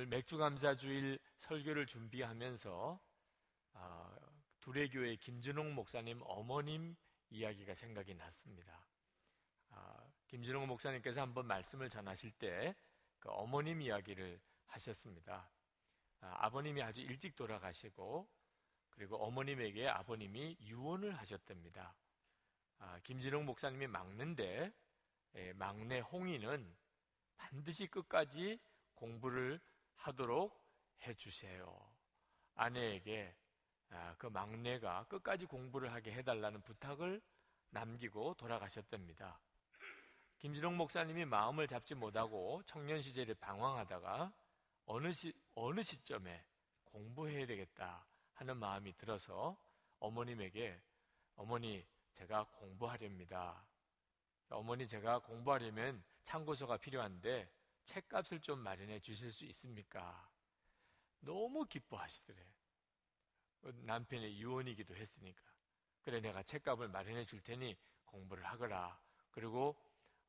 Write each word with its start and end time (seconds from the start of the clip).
오늘 0.00 0.08
맥주감사주일 0.08 1.18
설교를 1.36 1.84
준비하면서 1.84 2.98
어, 3.74 4.16
두레교회 4.60 5.16
김준홍 5.16 5.74
목사님 5.74 6.22
어머님 6.24 6.96
이야기가 7.28 7.74
생각이 7.74 8.14
났습니다. 8.14 8.86
어, 9.68 10.10
김준홍 10.28 10.68
목사님께서 10.68 11.20
한번 11.20 11.46
말씀을 11.46 11.90
전하실 11.90 12.30
때 12.38 12.74
그 13.18 13.28
어머님 13.28 13.82
이야기를 13.82 14.40
하셨습니다. 14.68 15.50
아, 16.20 16.48
버님이 16.48 16.82
아주 16.82 17.02
일찍 17.02 17.36
돌아가시고 17.36 18.26
그리고 18.88 19.22
어머님에게 19.22 19.86
아버님이 19.86 20.56
유언을 20.62 21.18
하셨답니다. 21.18 21.94
아, 22.78 22.98
김진홍 23.00 23.44
목사님이 23.44 23.86
막는데 23.86 24.72
예, 25.34 25.52
막내 25.52 26.00
홍이는 26.00 26.74
반드시 27.36 27.86
끝까지 27.86 28.58
공부를 28.94 29.60
하도록 30.00 30.58
해주세요. 31.06 31.90
아내에게 32.54 33.34
아, 33.90 34.14
그 34.18 34.26
막내가 34.26 35.04
끝까지 35.04 35.46
공부를 35.46 35.92
하게 35.92 36.12
해달라는 36.12 36.62
부탁을 36.62 37.20
남기고 37.70 38.34
돌아가셨답니다. 38.34 39.40
김진홍 40.38 40.76
목사님이 40.76 41.26
마음을 41.26 41.66
잡지 41.66 41.94
못하고 41.94 42.62
청년 42.64 43.02
시절에 43.02 43.34
방황하다가 43.34 44.32
어느 44.86 45.12
시 45.12 45.34
어느 45.54 45.82
시점에 45.82 46.44
공부해야 46.84 47.46
되겠다 47.46 48.06
하는 48.34 48.56
마음이 48.56 48.96
들어서 48.96 49.58
어머님에게 49.98 50.80
어머니 51.36 51.86
제가 52.14 52.44
공부하렵니다. 52.44 53.66
어머니 54.48 54.86
제가 54.86 55.20
공부하려면 55.20 56.02
참고서가 56.24 56.78
필요한데 56.78 57.50
책값을 57.84 58.40
좀 58.40 58.60
마련해 58.60 59.00
주실 59.00 59.32
수 59.32 59.44
있습니까? 59.46 60.30
너무 61.20 61.66
기뻐하시더래. 61.66 62.38
남편의 63.62 64.40
유언이기도 64.40 64.96
했으니까. 64.96 65.42
그래 66.02 66.20
내가 66.20 66.42
책값을 66.42 66.88
마련해 66.88 67.26
줄 67.26 67.42
테니 67.42 67.76
공부를 68.06 68.44
하거라. 68.44 68.98
그리고 69.30 69.76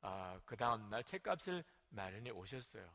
아, 0.01 0.39
그 0.45 0.57
다음 0.57 0.89
날 0.89 1.03
책값을 1.03 1.63
마련해 1.89 2.31
오셨어요. 2.31 2.91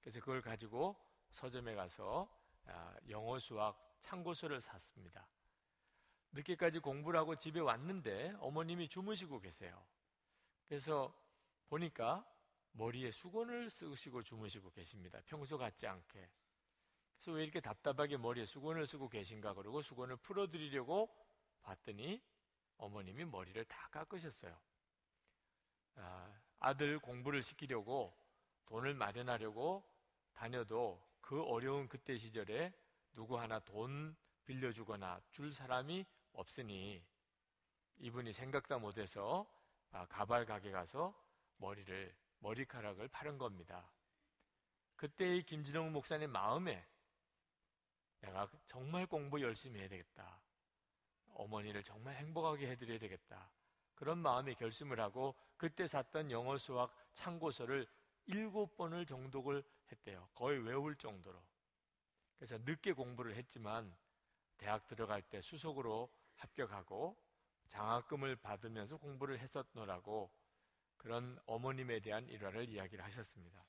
그래서 0.00 0.20
그걸 0.20 0.42
가지고 0.42 0.96
서점에 1.30 1.74
가서 1.74 2.28
아, 2.66 2.96
영어 3.08 3.38
수학 3.38 3.98
참고서를 4.00 4.60
샀습니다. 4.60 5.26
늦게까지 6.32 6.80
공부를 6.80 7.18
하고 7.18 7.36
집에 7.36 7.60
왔는데 7.60 8.34
어머님이 8.40 8.88
주무시고 8.88 9.40
계세요. 9.40 9.84
그래서 10.66 11.14
보니까 11.68 12.24
머리에 12.74 13.10
수건을 13.10 13.70
쓰시고 13.70 14.22
주무시고 14.22 14.70
계십니다. 14.70 15.20
평소 15.26 15.56
같지 15.56 15.86
않게. 15.86 16.28
그래서 17.16 17.32
왜 17.32 17.44
이렇게 17.44 17.60
답답하게 17.60 18.16
머리에 18.16 18.44
수건을 18.44 18.86
쓰고 18.86 19.08
계신가 19.08 19.54
그러고 19.54 19.80
수건을 19.80 20.16
풀어드리려고 20.16 21.08
봤더니 21.62 22.20
어머님이 22.76 23.24
머리를 23.24 23.64
다 23.64 23.88
깎으셨어요. 23.90 24.58
아, 25.96 26.40
아들 26.58 26.98
공부를 26.98 27.42
시키려고 27.42 28.16
돈을 28.66 28.94
마련하려고 28.94 29.88
다녀도 30.32 31.00
그 31.20 31.42
어려운 31.42 31.88
그때 31.88 32.16
시절에 32.16 32.72
누구 33.12 33.38
하나 33.38 33.60
돈 33.60 34.16
빌려주거나 34.44 35.20
줄 35.30 35.52
사람이 35.52 36.04
없으니 36.32 37.02
이분이 37.98 38.32
생각도 38.32 38.80
못해서 38.80 39.46
아, 39.92 40.04
가발 40.06 40.44
가게 40.44 40.72
가서 40.72 41.14
머리를 41.58 42.23
머리카락을 42.44 43.08
파른 43.08 43.38
겁니다. 43.38 43.90
그때의 44.96 45.42
김진홍 45.42 45.92
목사님 45.92 46.30
마음에 46.30 46.86
내가 48.20 48.48
정말 48.66 49.06
공부 49.06 49.40
열심히 49.40 49.80
해야 49.80 49.88
되겠다. 49.88 50.40
어머니를 51.32 51.82
정말 51.82 52.16
행복하게 52.16 52.70
해드려야 52.70 52.98
되겠다. 52.98 53.50
그런 53.94 54.18
마음에 54.18 54.54
결심을 54.54 55.00
하고 55.00 55.34
그때 55.56 55.86
샀던 55.86 56.30
영어 56.30 56.56
수학 56.58 56.94
참고서를 57.14 57.86
일곱 58.26 58.76
번을 58.76 59.06
정독을 59.06 59.62
했대요. 59.90 60.28
거의 60.34 60.58
외울 60.58 60.96
정도로. 60.96 61.42
그래서 62.36 62.58
늦게 62.58 62.92
공부를 62.92 63.34
했지만 63.36 63.94
대학 64.58 64.86
들어갈 64.86 65.22
때 65.22 65.40
수석으로 65.40 66.12
합격하고 66.36 67.16
장학금을 67.68 68.36
받으면서 68.36 68.96
공부를 68.98 69.38
했었노라고 69.38 70.30
그런 71.04 71.38
어머님에 71.44 72.00
대한 72.00 72.26
일화를 72.30 72.66
이야기를 72.70 73.04
하셨습니다. 73.04 73.62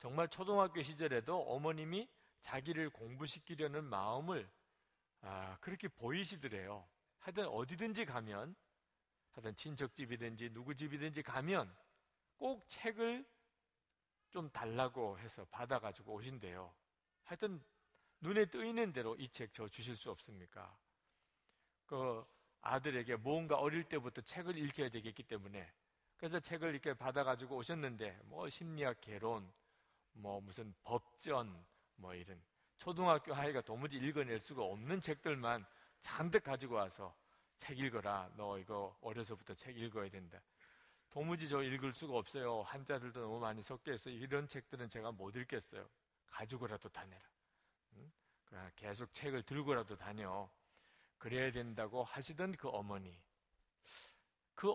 정말 0.00 0.26
초등학교 0.26 0.82
시절에도 0.82 1.40
어머님이 1.40 2.08
자기를 2.40 2.90
공부시키려는 2.90 3.84
마음을 3.84 4.50
아, 5.20 5.56
그렇게 5.60 5.86
보이시더래요. 5.86 6.88
하여튼 7.20 7.46
어디든지 7.46 8.04
가면 8.06 8.56
하여튼 9.30 9.54
친척집이든지 9.54 10.50
누구 10.50 10.74
집이든지 10.74 11.22
가면 11.22 11.72
꼭 12.38 12.68
책을 12.68 13.24
좀 14.30 14.50
달라고 14.50 15.16
해서 15.20 15.44
받아가지고 15.52 16.12
오신대요. 16.14 16.74
하여튼 17.22 17.62
눈에 18.20 18.46
뜨이는 18.46 18.92
대로 18.92 19.14
이 19.14 19.28
책 19.28 19.52
저 19.52 19.68
주실 19.68 19.94
수 19.94 20.10
없습니까? 20.10 20.76
그 21.86 22.26
아들에게 22.62 23.14
뭔가 23.14 23.54
어릴 23.58 23.84
때부터 23.84 24.22
책을 24.22 24.58
읽혀야 24.58 24.88
되겠기 24.88 25.22
때문에 25.22 25.72
그래서 26.18 26.40
책을 26.40 26.70
이렇게 26.70 26.94
받아가지고 26.94 27.56
오셨는데 27.56 28.20
뭐 28.24 28.48
심리학 28.48 29.00
개론, 29.00 29.50
뭐 30.12 30.40
무슨 30.40 30.74
법전, 30.82 31.64
뭐 31.96 32.14
이런 32.14 32.42
초등학교 32.76 33.34
아이가 33.34 33.60
도무지 33.60 33.96
읽어낼 33.96 34.40
수가 34.40 34.62
없는 34.62 35.00
책들만 35.00 35.64
잔뜩 36.00 36.42
가지고 36.42 36.74
와서 36.74 37.14
책 37.56 37.78
읽어라. 37.78 38.30
너 38.36 38.58
이거 38.58 38.96
어려서부터 39.00 39.54
책 39.54 39.78
읽어야 39.78 40.08
된다. 40.08 40.40
도무지 41.10 41.48
저 41.48 41.62
읽을 41.62 41.92
수가 41.92 42.16
없어요. 42.16 42.62
한자들도 42.62 43.20
너무 43.20 43.38
많이 43.38 43.62
섞여 43.62 43.92
있어. 43.92 44.10
이런 44.10 44.46
책들은 44.46 44.88
제가 44.88 45.12
못 45.12 45.34
읽겠어요. 45.36 45.88
가지고라도 46.26 46.88
다녀라. 46.88 47.22
응? 47.94 48.12
계속 48.76 49.12
책을 49.14 49.42
들고라도 49.44 49.96
다녀. 49.96 50.48
그래야 51.16 51.50
된다고 51.50 52.04
하시던 52.04 52.52
그 52.52 52.68
어머니. 52.68 53.18
그 54.54 54.72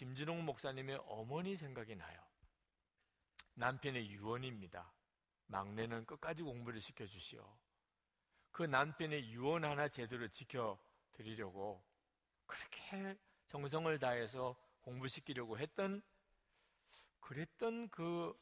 김진홍 0.00 0.46
목사님의 0.46 0.98
어머니 1.08 1.56
생각이 1.56 1.94
나요. 1.94 2.18
남편의 3.52 4.10
유언입니다. 4.12 4.90
막내는 5.48 6.06
끝까지 6.06 6.42
공부를 6.42 6.80
시켜주시오. 6.80 7.46
그 8.50 8.62
남편의 8.62 9.30
유언 9.30 9.62
하나 9.62 9.88
제대로 9.88 10.26
지켜드리려고 10.28 11.84
그렇게 12.46 13.18
정성을 13.48 13.98
다해서 13.98 14.56
공부시키려고 14.80 15.58
했던 15.58 16.00
그랬던 17.20 17.90
그 17.90 18.34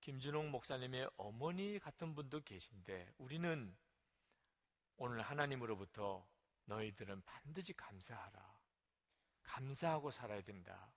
김준홍 0.00 0.50
목사님의 0.50 1.08
어머니 1.16 1.78
같은 1.78 2.14
분도 2.14 2.42
계신데 2.42 3.14
우리는 3.16 3.74
오늘 4.98 5.22
하나님으로부터 5.22 6.28
너희들은 6.66 7.22
반드시 7.22 7.72
감사하라. 7.72 8.58
감사하고 9.42 10.10
살아야 10.10 10.42
된다. 10.42 10.92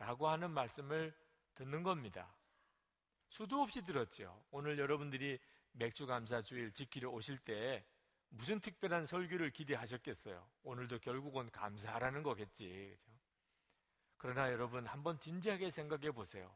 라고 0.00 0.28
하는 0.28 0.50
말씀을 0.50 1.14
듣는 1.54 1.82
겁니다. 1.82 2.34
수도 3.28 3.60
없이 3.60 3.84
들었죠. 3.84 4.42
오늘 4.50 4.78
여러분들이 4.78 5.38
맥주 5.72 6.06
감사 6.06 6.40
주일 6.40 6.72
지키러 6.72 7.10
오실 7.10 7.38
때 7.38 7.84
무슨 8.30 8.60
특별한 8.60 9.04
설교를 9.04 9.50
기대하셨겠어요? 9.50 10.50
오늘도 10.62 11.00
결국은 11.00 11.50
감사하라는 11.50 12.22
거겠지. 12.22 12.98
그죠? 13.04 13.20
그러나 14.16 14.50
여러분 14.50 14.86
한번 14.86 15.20
진지하게 15.20 15.70
생각해 15.70 16.12
보세요. 16.12 16.50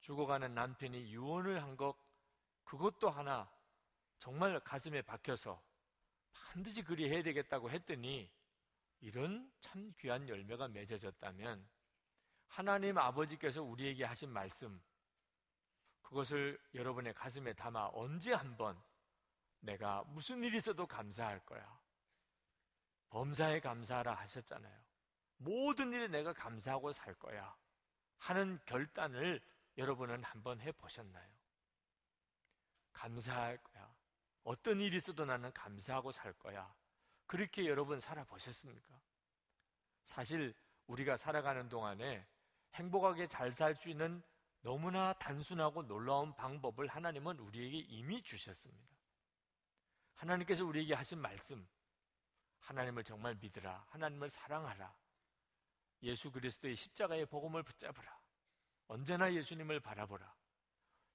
죽어가는 0.00 0.54
남편이 0.54 1.12
유언을 1.12 1.62
한 1.62 1.76
것, 1.76 1.96
그것도 2.64 3.08
하나 3.08 3.50
정말 4.18 4.60
가슴에 4.60 5.00
박혀서 5.00 5.60
반드시 6.32 6.82
그리 6.82 7.08
해야 7.08 7.22
되겠다고 7.22 7.70
했더니 7.70 8.30
이런 9.00 9.50
참 9.60 9.90
귀한 9.98 10.28
열매가 10.28 10.68
맺어졌다면 10.68 11.66
하나님 12.50 12.98
아버지께서 12.98 13.62
우리에게 13.62 14.04
하신 14.04 14.30
말씀, 14.30 14.82
그것을 16.02 16.60
여러분의 16.74 17.14
가슴에 17.14 17.52
담아 17.52 17.90
언제 17.92 18.32
한번 18.34 18.80
내가 19.60 20.02
무슨 20.08 20.42
일이 20.42 20.58
있어도 20.58 20.86
감사할 20.86 21.46
거야. 21.46 21.80
범사에 23.10 23.60
감사하라 23.60 24.14
하셨잖아요. 24.14 24.80
모든 25.36 25.92
일에 25.92 26.08
내가 26.08 26.32
감사하고 26.32 26.92
살 26.92 27.14
거야. 27.14 27.56
하는 28.18 28.58
결단을 28.66 29.40
여러분은 29.78 30.24
한번 30.24 30.60
해 30.60 30.72
보셨나요? 30.72 31.30
감사할 32.92 33.62
거야. 33.62 33.94
어떤 34.42 34.80
일이 34.80 34.96
있어도 34.96 35.24
나는 35.24 35.52
감사하고 35.52 36.10
살 36.10 36.32
거야. 36.32 36.74
그렇게 37.26 37.66
여러분 37.66 38.00
살아보셨습니까? 38.00 39.00
사실 40.04 40.52
우리가 40.88 41.16
살아가는 41.16 41.68
동안에 41.68 42.26
행복하게 42.74 43.26
잘 43.26 43.52
살 43.52 43.74
수 43.74 43.88
있는 43.88 44.22
너무나 44.62 45.12
단순하고 45.14 45.86
놀라운 45.86 46.34
방법을 46.36 46.86
하나님은 46.86 47.38
우리에게 47.38 47.78
이미 47.78 48.22
주셨습니다. 48.22 48.96
하나님께서 50.16 50.64
우리에게 50.64 50.94
하신 50.94 51.18
말씀, 51.18 51.66
하나님을 52.60 53.02
정말 53.04 53.34
믿으라. 53.36 53.86
하나님을 53.88 54.28
사랑하라. 54.28 54.94
예수 56.02 56.30
그리스도의 56.30 56.76
십자가의 56.76 57.26
복음을 57.26 57.62
붙잡으라. 57.62 58.20
언제나 58.88 59.32
예수님을 59.32 59.80
바라보라. 59.80 60.34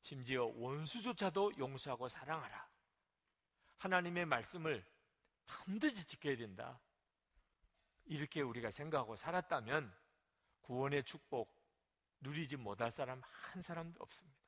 심지어 0.01 0.45
원수조차도 0.45 1.57
용서하고 1.57 2.09
사랑하라. 2.09 2.69
하나님의 3.77 4.25
말씀을 4.25 4.85
반드시 5.45 6.05
지켜야 6.05 6.35
된다. 6.35 6.79
이렇게 8.05 8.41
우리가 8.41 8.71
생각하고 8.71 9.15
살았다면 9.15 9.93
구원의 10.65 11.03
축복 11.03 11.53
누리지 12.21 12.57
못할 12.57 12.89
사람 12.89 13.21
한 13.23 13.61
사람도 13.61 14.01
없습니다. 14.01 14.39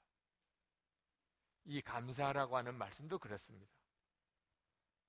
이 1.66 1.82
감사라고 1.82 2.58
하는 2.58 2.74
말씀도 2.76 3.20
그렇습니다. 3.20 3.72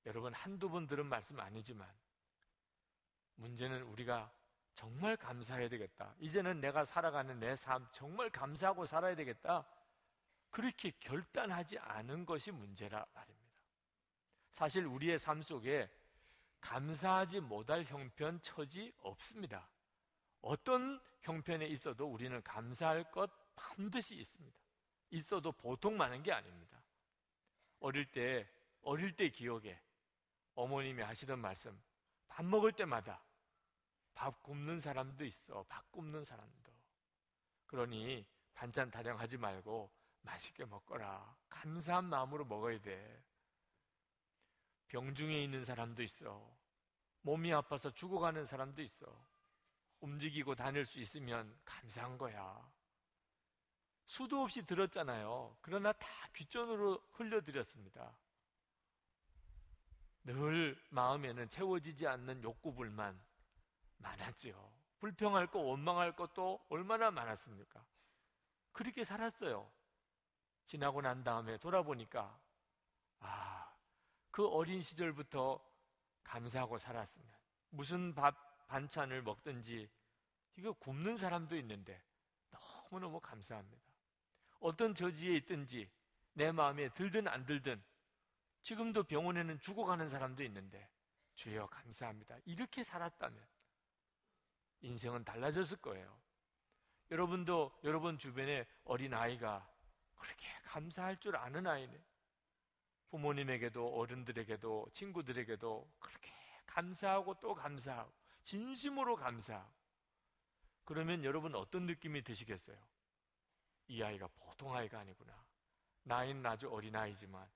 여러분 0.04 0.34
한두 0.34 0.68
번 0.68 0.86
들은 0.86 1.06
말씀 1.06 1.40
아니지만 1.40 1.88
문제는 3.36 3.82
우리가 3.84 4.30
정말 4.74 5.16
감사해야 5.16 5.68
되겠다. 5.68 6.14
이제는 6.18 6.60
내가 6.60 6.84
살아가는 6.84 7.38
내 7.38 7.54
삶 7.54 7.88
정말 7.92 8.28
감사하고 8.30 8.84
살아야 8.84 9.14
되겠다. 9.14 9.66
그렇게 10.50 10.90
결단하지 11.00 11.78
않은 11.78 12.26
것이 12.26 12.50
문제라 12.50 13.06
말입니다. 13.14 13.60
사실 14.50 14.86
우리의 14.86 15.18
삶 15.18 15.40
속에 15.42 15.90
감사하지 16.60 17.40
못할 17.40 17.84
형편, 17.84 18.40
처지 18.42 18.92
없습니다. 18.98 19.68
어떤 20.40 21.00
형편에 21.22 21.66
있어도 21.66 22.06
우리는 22.06 22.42
감사할 22.42 23.10
것 23.10 23.30
반드시 23.54 24.16
있습니다. 24.16 24.58
있어도 25.10 25.52
보통 25.52 25.96
많은 25.96 26.22
게 26.22 26.32
아닙니다. 26.32 26.82
어릴 27.80 28.06
때, 28.06 28.48
어릴 28.82 29.14
때 29.16 29.28
기억에 29.30 29.80
어머님이 30.54 31.02
하시던 31.02 31.38
말씀, 31.38 31.80
밥 32.28 32.44
먹을 32.44 32.72
때마다 32.72 33.22
밥 34.14 34.42
굽는 34.42 34.80
사람도 34.80 35.24
있어, 35.24 35.64
밥 35.68 35.90
굽는 35.92 36.24
사람도. 36.24 36.72
그러니 37.66 38.26
반찬 38.54 38.90
타령하지 38.90 39.38
말고 39.38 39.90
맛있게 40.22 40.64
먹거라. 40.64 41.36
감사한 41.48 42.06
마음으로 42.06 42.44
먹어야 42.44 42.80
돼. 42.80 43.22
병중에 44.88 45.42
있는 45.44 45.64
사람도 45.64 46.02
있어. 46.02 46.50
몸이 47.22 47.52
아파서 47.52 47.92
죽어가는 47.92 48.44
사람도 48.46 48.82
있어. 48.82 49.06
움직이고 50.00 50.54
다닐 50.54 50.84
수 50.84 51.00
있으면 51.00 51.56
감사한 51.64 52.18
거야. 52.18 52.68
수도 54.06 54.42
없이 54.42 54.64
들었잖아요. 54.64 55.56
그러나 55.60 55.92
다 55.92 56.08
귀전으로 56.34 57.02
흘려드렸습니다. 57.12 58.16
늘 60.24 60.80
마음에는 60.90 61.48
채워지지 61.48 62.06
않는 62.06 62.42
욕구불만 62.42 63.18
많았지요. 63.98 64.72
불평할 64.98 65.46
것, 65.48 65.60
원망할 65.60 66.16
것도 66.16 66.64
얼마나 66.68 67.10
많았습니까? 67.10 67.84
그렇게 68.72 69.04
살았어요. 69.04 69.70
지나고 70.66 71.00
난 71.00 71.24
다음에 71.24 71.56
돌아보니까, 71.58 72.38
아, 73.20 73.74
그 74.30 74.46
어린 74.46 74.82
시절부터 74.82 75.64
감사하고 76.24 76.78
살았으면, 76.78 77.28
무슨 77.70 78.14
밥, 78.14 78.47
반찬을 78.68 79.22
먹든지, 79.22 79.90
이거 80.56 80.72
굶는 80.74 81.16
사람도 81.16 81.56
있는데, 81.56 82.00
너무너무 82.50 83.20
감사합니다. 83.20 83.82
어떤 84.60 84.94
저지에 84.94 85.36
있든지, 85.36 85.90
내 86.34 86.52
마음에 86.52 86.88
들든 86.90 87.26
안 87.26 87.44
들든, 87.44 87.82
지금도 88.62 89.04
병원에는 89.04 89.60
죽어가는 89.60 90.10
사람도 90.10 90.42
있는데 90.44 90.88
주여 91.34 91.66
감사합니다. 91.68 92.36
이렇게 92.44 92.82
살았다면 92.82 93.42
인생은 94.80 95.24
달라졌을 95.24 95.78
거예요. 95.78 96.20
여러분도 97.10 97.78
여러분 97.84 98.18
주변에 98.18 98.66
어린 98.84 99.14
아이가 99.14 99.66
그렇게 100.16 100.46
감사할 100.64 101.18
줄 101.18 101.36
아는 101.36 101.66
아이네. 101.66 101.98
부모님에게도 103.10 103.88
어른들에게도 103.96 104.88
친구들에게도 104.92 105.90
그렇게 105.98 106.30
감사하고 106.66 107.40
또 107.40 107.54
감사하고 107.54 108.12
진심으로 108.48 109.16
감사하고 109.16 109.70
그러면 110.84 111.22
여러분 111.22 111.54
어떤 111.54 111.84
느낌이 111.84 112.22
드시겠어요? 112.22 112.78
이 113.88 114.02
아이가 114.02 114.26
보통 114.36 114.74
아이가 114.74 115.00
아니구나. 115.00 115.44
나이는 116.04 116.46
아주 116.46 116.70
어린 116.70 116.96
아이지만 116.96 117.46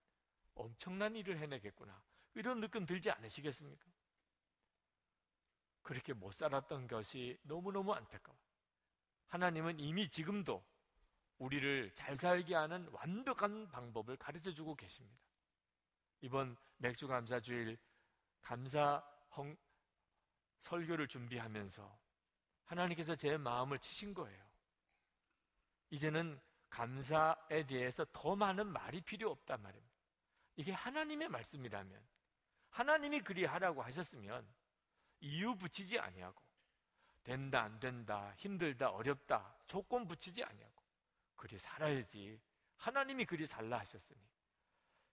엄청난 0.55 1.17
일을 1.17 1.39
해내겠구나. 1.39 1.99
이런 2.35 2.61
느낌 2.61 2.85
들지 2.85 3.11
않으시겠습니까? 3.11 3.91
그렇게 5.81 6.13
못 6.13 6.33
살았던 6.35 6.89
것이 6.89 7.39
너무너무 7.45 7.95
안타까워. 7.95 8.37
하나님은 9.29 9.81
이미 9.81 10.11
지금도 10.11 10.63
우리를 11.39 11.91
잘 11.95 12.19
살게 12.19 12.55
하는 12.55 12.87
완벽한 12.93 13.71
방법을 13.71 14.19
가르쳐 14.19 14.53
주고 14.53 14.75
계십니다. 14.75 15.19
이번 16.21 16.55
맥주 16.77 17.09
감사 17.09 17.41
주일 17.41 17.79
감사 18.43 19.03
헝, 19.35 19.57
설교를 20.63 21.09
준비하면서 21.09 21.99
하나님께서 22.65 23.17
제 23.17 23.37
마음을 23.37 23.79
치신 23.79 24.15
거예요. 24.15 24.43
이제는 25.91 26.41
감사에 26.71 27.67
대해서 27.67 28.07
더 28.13 28.35
많은 28.35 28.67
말이 28.67 29.01
필요 29.03 29.31
없단 29.31 29.61
말입니다. 29.61 29.93
이게 30.57 30.73
하나님의 30.73 31.29
말씀이라면 31.29 32.03
하나님이 32.71 33.21
그리하라고 33.21 33.83
하셨으면 33.83 34.47
이유 35.21 35.55
붙이지 35.57 35.99
아니하고 35.99 36.41
된다 37.23 37.63
안 37.63 37.79
된다 37.79 38.33
힘들다 38.37 38.91
어렵다 38.91 39.55
조건 39.67 40.07
붙이지 40.07 40.43
아니하고 40.43 40.83
그리 41.37 41.59
살아야지 41.59 42.41
하나님이 42.77 43.25
그리 43.27 43.47
살라 43.47 43.81
하셨으니 43.81 44.21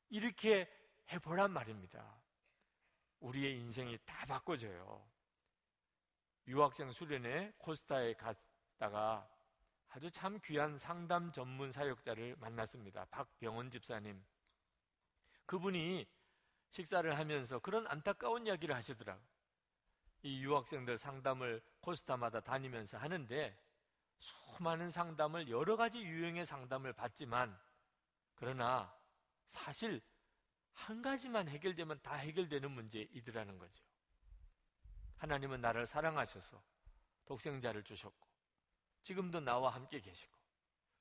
이렇게 0.10 0.70
해보란 1.12 1.52
말입니다. 1.52 2.22
우리의 3.20 3.58
인생이 3.58 3.98
다 4.06 4.26
바꿔져요. 4.26 5.06
유학생 6.50 6.92
수련회 6.92 7.54
코스타에 7.60 8.16
갔다가 8.16 9.30
아주 9.90 10.10
참 10.10 10.40
귀한 10.44 10.80
상담 10.80 11.32
전문 11.32 11.72
사역자를 11.72 12.38
만났습니다. 12.38 13.06
박병원 13.06 13.70
집사님. 13.70 14.20
그분이 15.46 16.08
식사를 16.72 17.18
하면서 17.18 17.60
그런 17.60 17.86
안타까운 17.86 18.48
이야기를 18.48 18.74
하시더라고요. 18.74 19.24
이 20.24 20.42
유학생들 20.42 20.98
상담을 20.98 21.62
코스타마다 21.82 22.40
다니면서 22.40 22.98
하는데 22.98 23.56
수많은 24.18 24.90
상담을 24.90 25.50
여러 25.50 25.78
가지 25.78 26.00
유형의 26.00 26.48
상담을 26.48 26.94
받지만 26.94 27.56
그러나 28.34 28.92
사실 29.46 30.02
한 30.74 31.04
가지만 31.04 31.48
해결되면 31.48 32.02
다 32.02 32.16
해결되는 32.16 32.72
문제이더라는 32.72 33.60
거죠. 33.60 33.89
하나님은 35.20 35.62
나를 35.62 35.86
사랑하셔서 35.86 36.62
독생자를 37.26 37.84
주셨고 37.84 38.28
지금도 39.04 39.40
나와 39.42 39.74
함께 39.74 40.00
계시고 40.00 40.38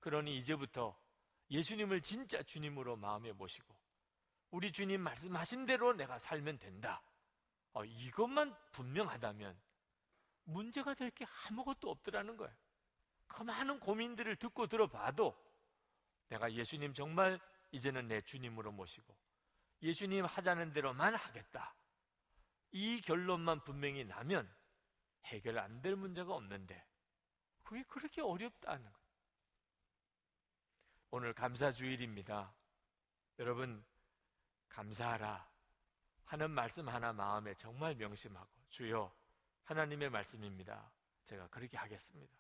그러니 0.01 0.37
이제부터 0.39 0.97
예수님을 1.51 2.03
진짜 2.03 2.43
주님으로 2.43 2.97
마음에 2.97 3.33
모시고 3.33 3.75
우리 4.51 4.73
주님 4.73 5.01
말씀하신 5.03 5.67
대로 5.67 5.93
내가 5.93 6.19
살면 6.19 6.59
된다. 6.59 7.03
어, 7.73 7.85
이것만 7.85 8.55
분명하다면 8.73 9.59
문제가 10.45 10.95
될 10.95 11.11
게 11.11 11.27
아무것도 11.47 11.91
없더라는 11.91 12.37
거예요. 12.37 12.55
그 13.27 13.43
많은 13.43 13.79
고민들을 13.81 14.37
듣고 14.37 14.67
들어봐도 14.67 15.37
내가 16.29 16.51
예수님 16.53 16.95
정말 16.95 17.39
이제는 17.73 18.09
내 18.09 18.23
주님으로 18.23 18.73
모시고 18.73 19.15
예수님 19.83 20.25
하자는 20.25 20.73
대로만 20.73 21.15
하겠다. 21.15 21.75
이 22.71 23.01
결론만 23.01 23.65
분명히 23.65 24.05
나면 24.05 24.53
해결 25.27 25.59
안 25.59 25.83
될 25.83 25.97
문제가 25.97 26.35
없는데 26.35 26.85
그게 27.63 27.83
그렇게 27.85 28.23
어렵다는 28.23 28.83
거예요. 28.85 28.99
오늘 31.11 31.33
감사주일입니다. 31.33 32.55
여러분 33.39 33.85
감사하라 34.69 35.49
하는 36.25 36.51
말씀 36.51 36.89
하나 36.89 37.13
마음에 37.13 37.55
정말 37.55 37.95
명심하고 37.95 38.49
주여 38.69 39.15
하나님의 39.65 40.11
말씀입니다. 40.11 40.91
제가 41.25 41.49
그렇게 41.49 41.77
하겠습니다. 41.77 42.37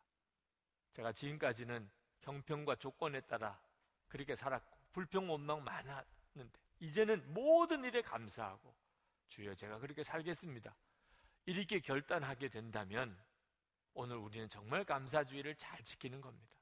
제가 0.92 1.12
지금까지는 1.12 1.90
형평과 2.20 2.76
조건에 2.76 3.20
따라 3.22 3.60
그렇게 4.08 4.34
살았고 4.34 4.78
불평 4.92 5.30
원망 5.30 5.62
많았는데 5.62 6.60
이제는 6.80 7.32
모든 7.32 7.84
일에 7.84 8.02
감사하고 8.02 8.74
주여 9.28 9.54
제가 9.54 9.78
그렇게 9.78 10.02
살겠습니다. 10.02 10.74
이렇게 11.46 11.80
결단하게 11.80 12.48
된다면 12.48 13.18
오늘 13.94 14.16
우리는 14.16 14.48
정말 14.48 14.84
감사주의를 14.84 15.56
잘 15.56 15.82
지키는 15.82 16.20
겁니다. 16.20 16.56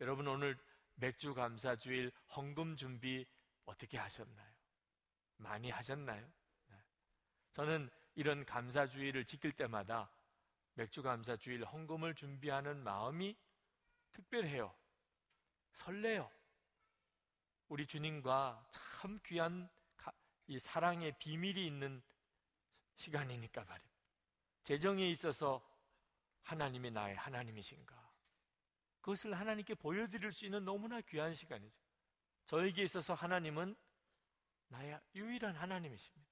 여러분 0.00 0.26
오늘 0.28 0.56
맥주 0.94 1.34
감사주일 1.34 2.12
헌금 2.36 2.76
준비 2.76 3.26
어떻게 3.64 3.98
하셨나요? 3.98 4.54
많이 5.38 5.70
하셨나요? 5.70 6.26
네. 6.68 6.76
저는 7.52 7.90
이런 8.14 8.44
감사주일을 8.44 9.24
지킬 9.24 9.52
때마다 9.52 10.10
맥주 10.74 11.02
감사주일 11.02 11.64
헌금을 11.64 12.14
준비하는 12.14 12.82
마음이 12.82 13.36
특별해요. 14.12 14.74
설레요. 15.72 16.30
우리 17.68 17.86
주님과 17.86 18.66
참 18.70 19.18
귀한 19.24 19.68
이 20.46 20.58
사랑의 20.58 21.12
비밀이 21.18 21.66
있는 21.66 22.02
시간이니까 22.94 23.64
말입니다. 23.64 23.96
재정에 24.62 25.08
있어서 25.10 25.64
하나님이 26.42 26.90
나의 26.90 27.16
하나님이신가? 27.16 28.06
그것을 29.00 29.38
하나님께 29.38 29.74
보여드릴 29.74 30.32
수 30.32 30.44
있는 30.44 30.64
너무나 30.64 31.00
귀한 31.02 31.34
시간이죠. 31.34 31.78
저에게 32.46 32.82
있어서 32.82 33.14
하나님은 33.14 33.76
나의 34.68 35.00
유일한 35.14 35.54
하나님이십니다. 35.54 36.26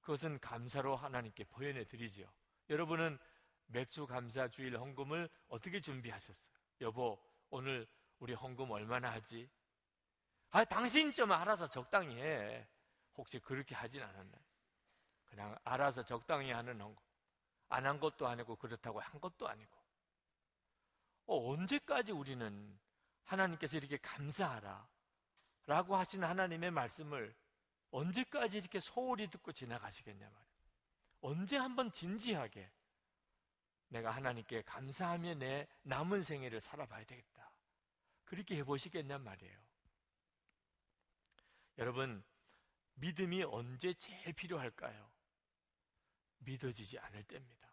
그것은 0.00 0.38
감사로 0.40 0.96
하나님께 0.96 1.44
보여내 1.44 1.84
드리지요. 1.84 2.32
여러분은 2.70 3.18
맥주 3.66 4.06
감사 4.06 4.48
주일 4.48 4.78
헌금을 4.78 5.28
어떻게 5.48 5.80
준비하셨어요? 5.80 6.50
여보, 6.80 7.20
오늘 7.50 7.86
우리 8.18 8.34
헌금 8.34 8.70
얼마나 8.70 9.12
하지? 9.12 9.48
아, 10.50 10.64
당신 10.64 11.12
좀 11.12 11.32
알아서 11.32 11.68
적당히 11.68 12.16
해. 12.20 12.66
혹시 13.16 13.38
그렇게 13.38 13.74
하진 13.74 14.02
않았나요? 14.02 14.42
그냥 15.26 15.58
알아서 15.64 16.04
적당히 16.04 16.50
하는 16.52 16.80
헌금. 16.80 17.02
안한 17.68 18.00
것도 18.00 18.26
아니고 18.26 18.56
그렇다고 18.56 19.00
한 19.00 19.20
것도 19.20 19.48
아니고. 19.48 19.78
어, 21.26 21.52
언제까지 21.52 22.12
우리는 22.12 22.78
하나님께서 23.24 23.76
이렇게 23.76 23.98
감사하라. 23.98 24.88
라고 25.66 25.96
하신 25.96 26.24
하나님의 26.24 26.70
말씀을 26.70 27.34
언제까지 27.90 28.56
이렇게 28.56 28.80
소홀히 28.80 29.28
듣고 29.28 29.52
지나가시겠냐 29.52 30.24
말이에요. 30.24 30.48
언제 31.20 31.58
한번 31.58 31.92
진지하게 31.92 32.70
내가 33.88 34.10
하나님께 34.10 34.62
감사하며 34.62 35.34
내 35.34 35.68
남은 35.82 36.22
생애를 36.22 36.60
살아봐야 36.60 37.04
되겠다. 37.04 37.52
그렇게 38.24 38.56
해보시겠냔 38.56 39.22
말이에요. 39.22 39.67
여러분, 41.78 42.24
믿음이 42.94 43.44
언제 43.44 43.94
제일 43.94 44.32
필요할까요? 44.32 45.10
믿어지지 46.38 46.98
않을 46.98 47.22
때입니다. 47.24 47.72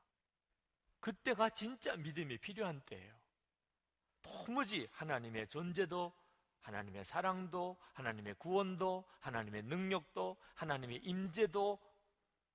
그때가 1.00 1.50
진짜 1.50 1.96
믿음이 1.96 2.38
필요한 2.38 2.82
때예요. 2.82 3.16
도무지 4.22 4.88
하나님의 4.92 5.48
존재도, 5.48 6.14
하나님의 6.62 7.06
사랑도, 7.06 7.78
하나님의 7.94 8.36
구원도, 8.36 9.08
하나님의 9.20 9.64
능력도, 9.64 10.38
하나님의 10.56 10.98
임재도 10.98 11.80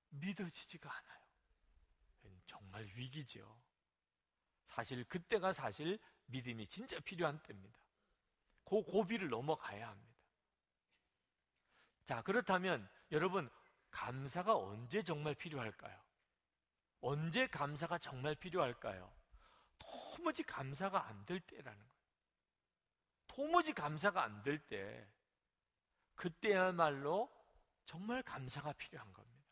믿어지지가 0.09 0.93
않아요. 0.93 1.21
정말 2.45 2.83
위기죠. 2.95 3.61
사실 4.67 5.03
그때가 5.05 5.53
사실 5.53 5.97
믿음이 6.25 6.67
진짜 6.67 6.99
필요한 6.99 7.41
때입니다. 7.43 7.79
그 8.65 8.81
고비를 8.83 9.29
넘어가야 9.29 9.89
합니다. 9.89 10.10
자, 12.11 12.21
그렇다면 12.23 12.89
여러분, 13.13 13.49
감사가 13.89 14.53
언제 14.57 15.01
정말 15.01 15.33
필요할까요? 15.33 15.97
언제 16.99 17.47
감사가 17.47 17.99
정말 17.99 18.35
필요할까요? 18.35 19.09
도무지 19.79 20.43
감사가 20.43 21.07
안 21.07 21.25
될 21.25 21.39
때라는 21.39 21.79
거예요. 21.79 21.95
도무지 23.27 23.71
감사가 23.71 24.23
안 24.23 24.43
될 24.43 24.59
때, 24.59 25.07
그때야말로 26.15 27.31
정말 27.85 28.21
감사가 28.23 28.73
필요한 28.73 29.13
겁니다. 29.13 29.47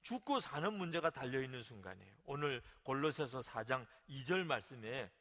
죽고 0.00 0.40
사는 0.40 0.72
문제가 0.72 1.10
달려있는 1.10 1.62
순간이에요. 1.62 2.16
오늘 2.24 2.62
골로새서 2.84 3.40
4장 3.40 3.86
2절 4.08 4.44
말씀에 4.44 5.12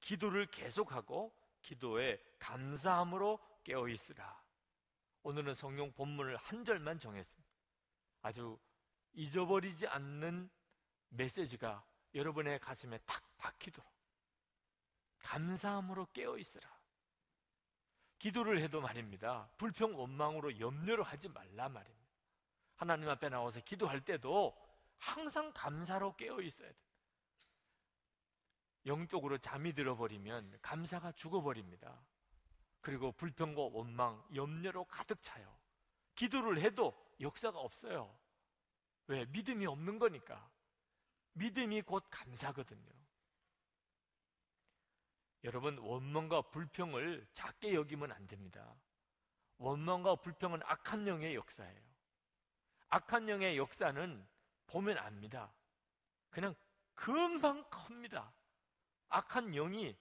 기도를 0.00 0.46
계속하고 0.46 1.32
기도에 1.62 2.20
감사함으로 2.40 3.38
깨어 3.62 3.86
있으라. 3.86 4.47
오늘은 5.22 5.54
성경 5.54 5.92
본문을 5.92 6.36
한 6.36 6.64
절만 6.64 6.98
정했습니다. 6.98 7.48
아주 8.22 8.58
잊어버리지 9.12 9.86
않는 9.86 10.50
메시지가 11.10 11.84
여러분의 12.14 12.58
가슴에 12.60 12.98
탁 13.06 13.22
박히도록 13.36 13.90
감사함으로 15.18 16.06
깨어 16.12 16.38
있으라. 16.38 16.78
기도를 18.18 18.60
해도 18.60 18.80
말입니다. 18.80 19.48
불평 19.56 19.98
원망으로 19.98 20.58
염려를 20.58 21.04
하지 21.04 21.28
말라 21.28 21.68
말입니다. 21.68 22.08
하나님 22.76 23.08
앞에 23.08 23.28
나와서 23.28 23.60
기도할 23.60 24.04
때도 24.04 24.56
항상 24.98 25.52
감사로 25.52 26.16
깨어 26.16 26.40
있어야 26.40 26.70
돼. 26.70 26.78
영적으로 28.86 29.38
잠이 29.38 29.72
들어버리면 29.72 30.58
감사가 30.62 31.12
죽어버립니다. 31.12 32.00
그리고 32.80 33.12
불평과 33.12 33.62
원망, 33.62 34.22
염려로 34.34 34.84
가득 34.84 35.22
차요. 35.22 35.56
기도를 36.14 36.60
해도 36.60 36.94
역사가 37.20 37.58
없어요. 37.58 38.16
왜? 39.06 39.24
믿음이 39.26 39.66
없는 39.66 39.98
거니까. 39.98 40.50
믿음이 41.32 41.82
곧 41.82 42.04
감사거든요. 42.10 42.92
여러분, 45.44 45.78
원망과 45.78 46.42
불평을 46.50 47.26
작게 47.32 47.74
여기면 47.74 48.12
안 48.12 48.26
됩니다. 48.26 48.74
원망과 49.58 50.16
불평은 50.16 50.60
악한 50.64 51.06
영의 51.06 51.34
역사예요. 51.34 51.82
악한 52.88 53.28
영의 53.28 53.56
역사는 53.56 54.26
보면 54.66 54.98
압니다. 54.98 55.52
그냥 56.30 56.54
금방 56.94 57.68
큽니다. 57.70 58.32
악한 59.08 59.52
영이 59.52 59.96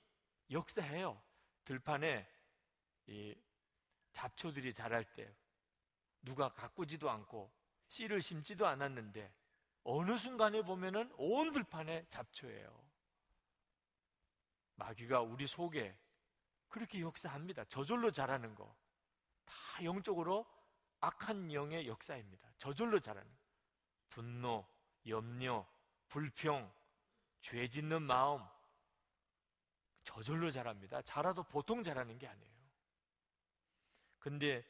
역사해요. 0.52 1.22
들판에 1.66 2.28
이 2.28 2.37
잡초들이 4.12 4.74
자랄 4.74 5.04
때 5.16 5.34
누가 6.22 6.50
가꾸지도 6.54 7.10
않고 7.10 7.52
씨를 7.88 8.22
심지도 8.22 8.68
않았는데 8.68 9.34
어느 9.84 10.18
순간에 10.18 10.62
보면은 10.62 11.14
온 11.18 11.52
들판에 11.54 12.06
잡초예요. 12.10 12.88
마귀가 14.76 15.22
우리 15.22 15.48
속에 15.48 15.98
그렇게 16.68 17.02
역사합니다. 17.02 17.64
저절로 17.66 18.12
자라는 18.12 18.54
거. 18.56 18.76
다 19.46 19.84
영적으로 19.84 20.46
악한 21.00 21.54
영의 21.54 21.88
역사입니다. 21.88 22.50
저절로 22.58 23.00
자라는 23.00 23.32
분노, 24.10 24.68
염려, 25.08 25.66
불평, 26.10 26.72
죄 27.40 27.68
짓는 27.68 28.02
마음 28.02 28.44
저절로 30.04 30.52
자랍니다. 30.52 31.02
자라도 31.04 31.44
보통 31.44 31.84
자라는 31.84 32.18
게 32.18 32.28
아니에요. 32.28 32.57
근데 34.20 34.66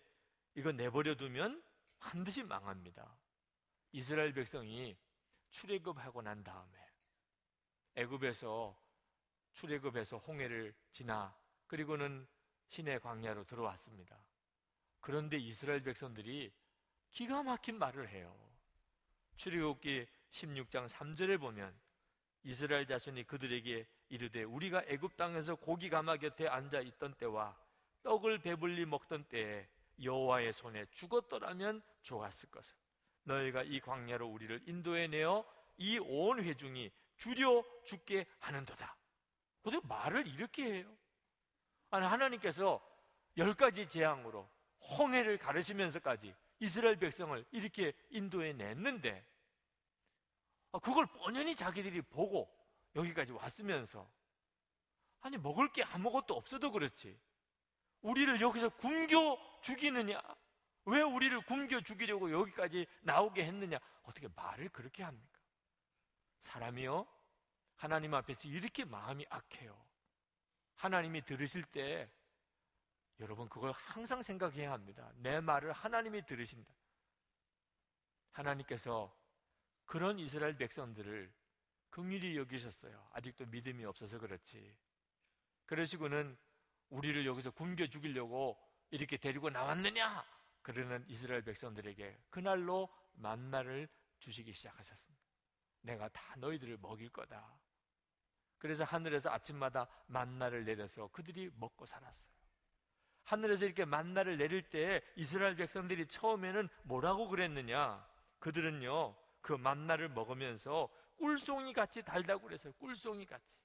이거 0.56 0.72
내버려 0.72 1.16
두면 1.16 1.64
반드시 2.00 2.44
망합니다. 2.44 3.18
이스라엘 3.92 4.34
백성이 4.34 4.98
출애굽하고 5.50 6.22
난 6.22 6.44
다음에 6.44 6.78
애굽에서 7.96 8.78
출애굽해서 9.54 10.18
홍해를 10.18 10.74
지나 10.92 11.36
그리고는 11.68 12.28
신의 12.68 13.00
광야로 13.00 13.46
들어왔습니다. 13.46 14.18
그런데 15.00 15.38
이스라엘 15.38 15.82
백성들이 15.82 16.52
기가 17.12 17.42
막힌 17.44 17.80
말을 17.80 18.10
해요. 18.10 18.36
출애굽기 19.38 20.06
16장 20.32 20.90
3절에 20.90 21.40
보면 21.40 21.74
이스라엘 22.44 22.86
자손이 22.86 23.24
그들에게 23.24 23.88
이르되 24.10 24.44
우리가 24.44 24.84
애굽 24.88 25.18
땅에서 25.18 25.56
고기 25.56 25.90
가마 25.90 26.18
곁에 26.18 26.48
앉아 26.48 26.82
있던 26.82 27.14
때와 27.16 27.58
떡을 28.04 28.40
배불리 28.40 28.86
먹던 28.86 29.26
때에 29.26 29.68
여호와의 30.02 30.54
손에 30.54 30.86
죽었더라면 30.92 31.82
좋았을 32.02 32.50
것을 32.52 32.78
너희가 33.24 33.64
이 33.64 33.80
광야로 33.80 34.28
우리를 34.28 34.68
인도해 34.68 35.08
내어 35.08 35.46
이 35.78 36.00
온 36.00 36.44
회중이 36.44 36.92
줄여 37.18 37.64
죽게 37.86 38.26
하는도다. 38.40 38.96
어떻게 39.64 39.86
말을 39.88 40.28
이렇게 40.28 40.64
해요? 40.74 40.98
아니 41.90 42.06
하나님께서 42.06 42.82
열 43.38 43.54
가지 43.54 43.88
재앙으로 43.88 44.50
홍해를 44.98 45.38
가르치면서까지 45.38 46.34
이스라엘 46.60 46.98
백성을 46.98 47.44
이렇게 47.52 47.94
인도해 48.10 48.54
냈는데 48.54 49.26
아, 50.72 50.80
그걸 50.80 51.06
뻔연히 51.08 51.56
자기들이 51.56 52.02
보고 52.04 52.50
여기까지 52.96 53.32
왔으면서 53.34 54.10
아니 55.22 55.38
먹을 55.38 55.72
게 55.72 55.84
아무것도 55.84 56.36
없어도 56.36 56.72
그렇지 56.72 57.20
우리를 58.02 58.40
여기서 58.42 58.70
굶겨 58.70 59.38
죽이느냐? 59.62 60.22
왜 60.86 61.02
우리를 61.02 61.40
굶겨 61.42 61.82
죽이려고 61.82 62.32
여기까지 62.32 62.88
나오게 63.02 63.46
했느냐? 63.46 63.78
어떻게 64.04 64.28
말을 64.36 64.70
그렇게 64.70 65.04
합니까? 65.04 65.40
사람이요? 66.40 67.06
하나님 67.76 68.14
앞에서 68.14 68.48
이렇게 68.48 68.86
마음이 68.86 69.26
악해요. 69.30 69.78
하나님이 70.76 71.24
들으실 71.24 71.64
때 71.66 72.10
여러분 73.20 73.50
그걸 73.50 73.72
항상 73.72 74.22
생각해야 74.22 74.72
합니다. 74.72 75.12
내 75.18 75.40
말을 75.40 75.72
하나님이 75.74 76.26
들으신다. 76.26 76.74
하나님께서 78.32 79.14
그런 79.86 80.20
이스라엘 80.20 80.56
백성들을 80.56 81.34
긍휼히 81.90 82.38
여기셨어요. 82.38 83.10
아직도 83.14 83.48
믿음이 83.48 83.86
없어서 83.86 84.20
그렇지. 84.20 84.76
그러시고는 85.66 86.38
우리를 86.90 87.26
여기서 87.26 87.52
굶겨 87.52 87.88
죽이려고 87.88 88.58
이렇게 88.92 89.18
데리고 89.18 89.50
나왔느냐? 89.50 90.26
그러는 90.62 91.04
이스라엘 91.08 91.42
백성들에게 91.44 92.18
그날로 92.30 92.90
만나를 93.14 93.88
주시기 94.20 94.52
시작하셨습니다. 94.54 95.26
내가 95.82 96.10
다 96.10 96.36
너희들을 96.38 96.78
먹일 96.82 97.10
거다. 97.10 97.58
그래서 98.58 98.84
하늘에서 98.84 99.30
아침마다 99.30 99.88
만나를 100.08 100.66
내려서 100.66 101.08
그들이 101.08 101.52
먹고 101.56 101.86
살았어요. 101.86 102.28
하늘에서 103.24 103.66
이렇게 103.66 103.86
만나를 103.86 104.38
내릴 104.38 104.70
때 104.70 105.02
이스라엘 105.16 105.56
백성들이 105.56 106.08
처음에는 106.08 106.70
뭐라고 106.84 107.28
그랬느냐? 107.28 108.08
그들은요, 108.40 109.16
그 109.42 109.54
만나를 109.54 110.10
먹으면서 110.10 110.90
꿀송이 111.18 111.74
같이 111.74 112.04
달다고 112.04 112.44
그랬어요. 112.44 112.74
꿀송이 112.74 113.26
같이. 113.26 113.58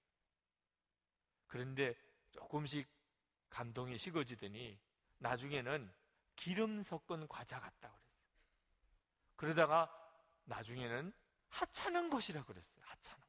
그런데 1.46 1.94
조금씩 2.30 2.88
감동이 3.52 3.98
식어지더니 3.98 4.80
나중에는 5.18 5.92
기름 6.36 6.82
섞은 6.82 7.28
과자 7.28 7.60
같다고 7.60 7.94
그랬어요. 7.98 8.22
그러다가 9.36 10.10
나중에는 10.44 11.12
하찮은 11.50 12.08
것이라 12.08 12.44
그랬어요. 12.44 12.82
하찮은. 12.82 13.22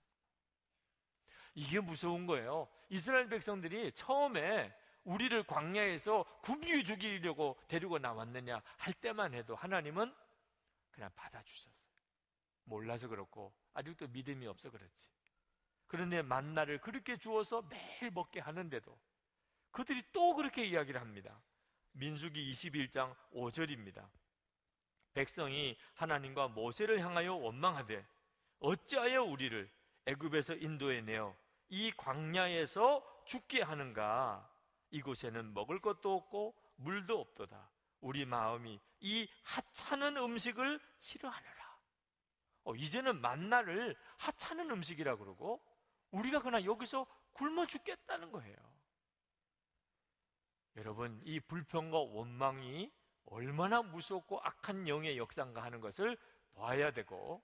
이게 1.55 1.81
무서운 1.81 2.25
거예요. 2.25 2.69
이스라엘 2.89 3.27
백성들이 3.27 3.91
처음에 3.91 4.73
우리를 5.03 5.43
광야에서 5.43 6.23
굶겨 6.41 6.83
죽이려고 6.83 7.59
데리고 7.67 7.99
나왔느냐 7.99 8.61
할 8.77 8.93
때만 8.93 9.33
해도 9.33 9.55
하나님은 9.55 10.15
그냥 10.91 11.11
받아주셨어요. 11.15 11.73
몰라서 12.63 13.09
그렇고 13.09 13.53
아직도 13.73 14.07
믿음이 14.07 14.47
없어 14.47 14.71
그렇지. 14.71 15.09
그런데 15.87 16.21
만나를 16.21 16.79
그렇게 16.79 17.17
주어서 17.17 17.61
매일 17.63 18.09
먹게 18.11 18.39
하는데도 18.39 18.97
그들이 19.73 20.03
또 20.13 20.35
그렇게 20.35 20.63
이야기를 20.65 21.01
합니다. 21.01 21.41
민수기 21.93 22.51
21장 22.51 23.13
5절입니다. 23.33 24.07
백성이 25.13 25.77
하나님과 25.95 26.47
모세를 26.47 27.01
향하여 27.01 27.33
원망하되 27.33 28.05
어찌하여 28.59 29.23
우리를 29.23 29.69
애굽에서 30.05 30.55
인도해 30.55 31.01
내어 31.01 31.35
이 31.69 31.91
광야에서 31.91 33.23
죽게 33.25 33.61
하는가? 33.63 34.49
이곳에는 34.91 35.53
먹을 35.53 35.79
것도 35.79 36.15
없고 36.15 36.55
물도 36.75 37.19
없도다. 37.19 37.69
우리 38.01 38.25
마음이 38.25 38.79
이 38.99 39.27
하찮은 39.43 40.17
음식을 40.17 40.79
싫어하느라. 40.99 41.77
어, 42.65 42.75
이제는 42.75 43.19
만나를 43.21 43.95
하찮은 44.17 44.69
음식이라 44.69 45.15
그러고 45.17 45.63
우리가 46.11 46.41
그냥 46.41 46.63
여기서 46.63 47.07
굶어 47.31 47.65
죽겠다는 47.65 48.31
거예요. 48.31 48.72
여러분, 50.75 51.21
이 51.23 51.39
불평과 51.39 51.99
원망이 51.99 52.91
얼마나 53.25 53.81
무섭고 53.81 54.39
악한 54.41 54.87
영의 54.87 55.17
역사인가 55.17 55.63
하는 55.63 55.81
것을 55.81 56.17
봐야 56.55 56.91
되고 56.91 57.43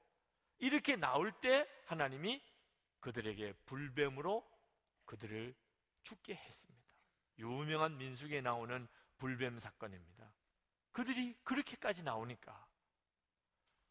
이렇게 0.57 0.95
나올 0.95 1.31
때 1.31 1.67
하나님이 1.86 2.43
그들에게 3.00 3.53
불뱀으로 3.65 4.45
그들을 5.05 5.55
죽게 6.03 6.36
했습니다. 6.36 6.86
유명한 7.39 7.98
민숙에 7.98 8.41
나오는 8.41 8.88
불뱀 9.17 9.57
사건입니다. 9.57 10.31
그들이 10.91 11.36
그렇게까지 11.43 12.03
나오니까 12.03 12.68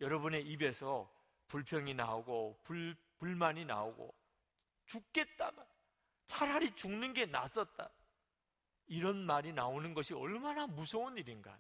여러분의 0.00 0.46
입에서 0.46 1.10
불평이 1.48 1.94
나오고 1.94 2.60
불, 2.62 2.94
불만이 3.18 3.64
나오고 3.64 4.14
죽겠다만 4.86 5.66
차라리 6.26 6.74
죽는 6.74 7.14
게 7.14 7.26
낫었다. 7.26 7.90
이런 8.88 9.24
말이 9.24 9.52
나오는 9.52 9.94
것이 9.94 10.14
얼마나 10.14 10.66
무서운 10.66 11.16
일인가. 11.16 11.58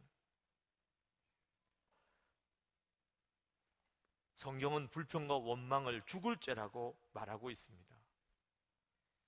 성경은 4.34 4.88
불평과 4.88 5.36
원망을 5.36 6.02
죽을 6.02 6.36
죄라고 6.38 6.98
말하고 7.12 7.50
있습니다. 7.50 7.96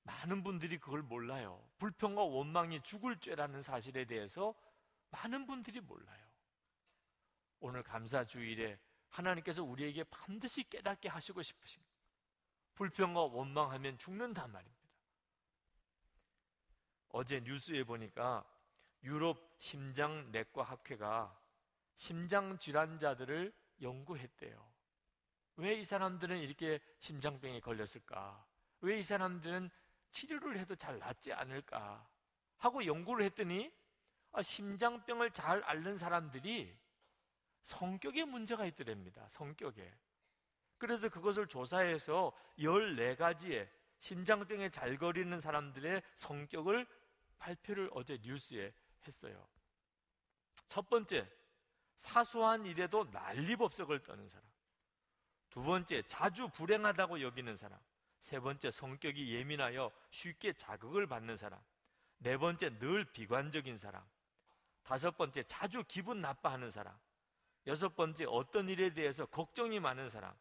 많은 0.04 0.42
분들이 0.42 0.78
그걸 0.78 1.02
몰라요. 1.02 1.62
불평과 1.78 2.22
원망이 2.22 2.80
죽을 2.82 3.18
죄라는 3.18 3.62
사실에 3.62 4.04
대해서 4.04 4.54
많은 5.10 5.46
분들이 5.46 5.80
몰라요. 5.80 6.26
오늘 7.58 7.82
감사주일에 7.82 8.78
하나님께서 9.08 9.62
우리에게 9.62 10.04
반드시 10.04 10.62
깨닫게 10.68 11.08
하시고 11.08 11.42
싶으신 11.42 11.82
불평과 12.74 13.20
원망하면 13.20 13.98
죽는단 13.98 14.50
말입니다. 14.50 14.79
어제 17.10 17.40
뉴스에 17.40 17.84
보니까 17.84 18.44
유럽 19.02 19.54
심장내과 19.58 20.62
학회가 20.62 21.38
심장 21.94 22.58
질환자들을 22.58 23.52
연구했대요. 23.82 24.70
왜 25.56 25.78
이 25.78 25.84
사람들은 25.84 26.38
이렇게 26.38 26.80
심장병에 27.00 27.60
걸렸을까? 27.60 28.46
왜 28.80 28.98
이 28.98 29.02
사람들은 29.02 29.70
치료를 30.10 30.58
해도 30.58 30.74
잘 30.74 30.98
낫지 30.98 31.32
않을까? 31.32 32.06
하고 32.58 32.84
연구를 32.84 33.24
했더니 33.26 33.70
아, 34.32 34.42
심장병을 34.42 35.32
잘 35.32 35.62
앓는 35.64 35.98
사람들이 35.98 36.76
성격에 37.62 38.24
문제가 38.24 38.64
있더랍니다. 38.66 39.26
성격에. 39.28 39.92
그래서 40.78 41.08
그것을 41.08 41.46
조사해서 41.46 42.32
14가지의 42.58 43.68
심장병에 43.98 44.70
잘 44.70 44.96
걸리는 44.96 45.38
사람들의 45.40 46.02
성격을 46.14 46.86
발표를 47.40 47.90
어제 47.92 48.18
뉴스에 48.22 48.72
했어요. 49.06 49.48
첫 50.68 50.88
번째, 50.88 51.28
사소한 51.96 52.64
일에도 52.64 53.04
난리법석을 53.04 54.02
떠는 54.02 54.28
사람. 54.28 54.48
두 55.48 55.62
번째, 55.62 56.02
자주 56.02 56.48
불행하다고 56.48 57.22
여기는 57.22 57.56
사람. 57.56 57.78
세 58.20 58.38
번째, 58.38 58.70
성격이 58.70 59.34
예민하여 59.34 59.90
쉽게 60.10 60.52
자극을 60.52 61.06
받는 61.08 61.36
사람. 61.36 61.60
네 62.18 62.36
번째, 62.36 62.78
늘 62.78 63.04
비관적인 63.04 63.78
사람. 63.78 64.04
다섯 64.82 65.16
번째, 65.16 65.42
자주 65.42 65.82
기분 65.88 66.20
나빠하는 66.20 66.70
사람. 66.70 66.96
여섯 67.66 67.96
번째, 67.96 68.26
어떤 68.28 68.68
일에 68.68 68.90
대해서 68.90 69.26
걱정이 69.26 69.80
많은 69.80 70.08
사람. 70.08 70.34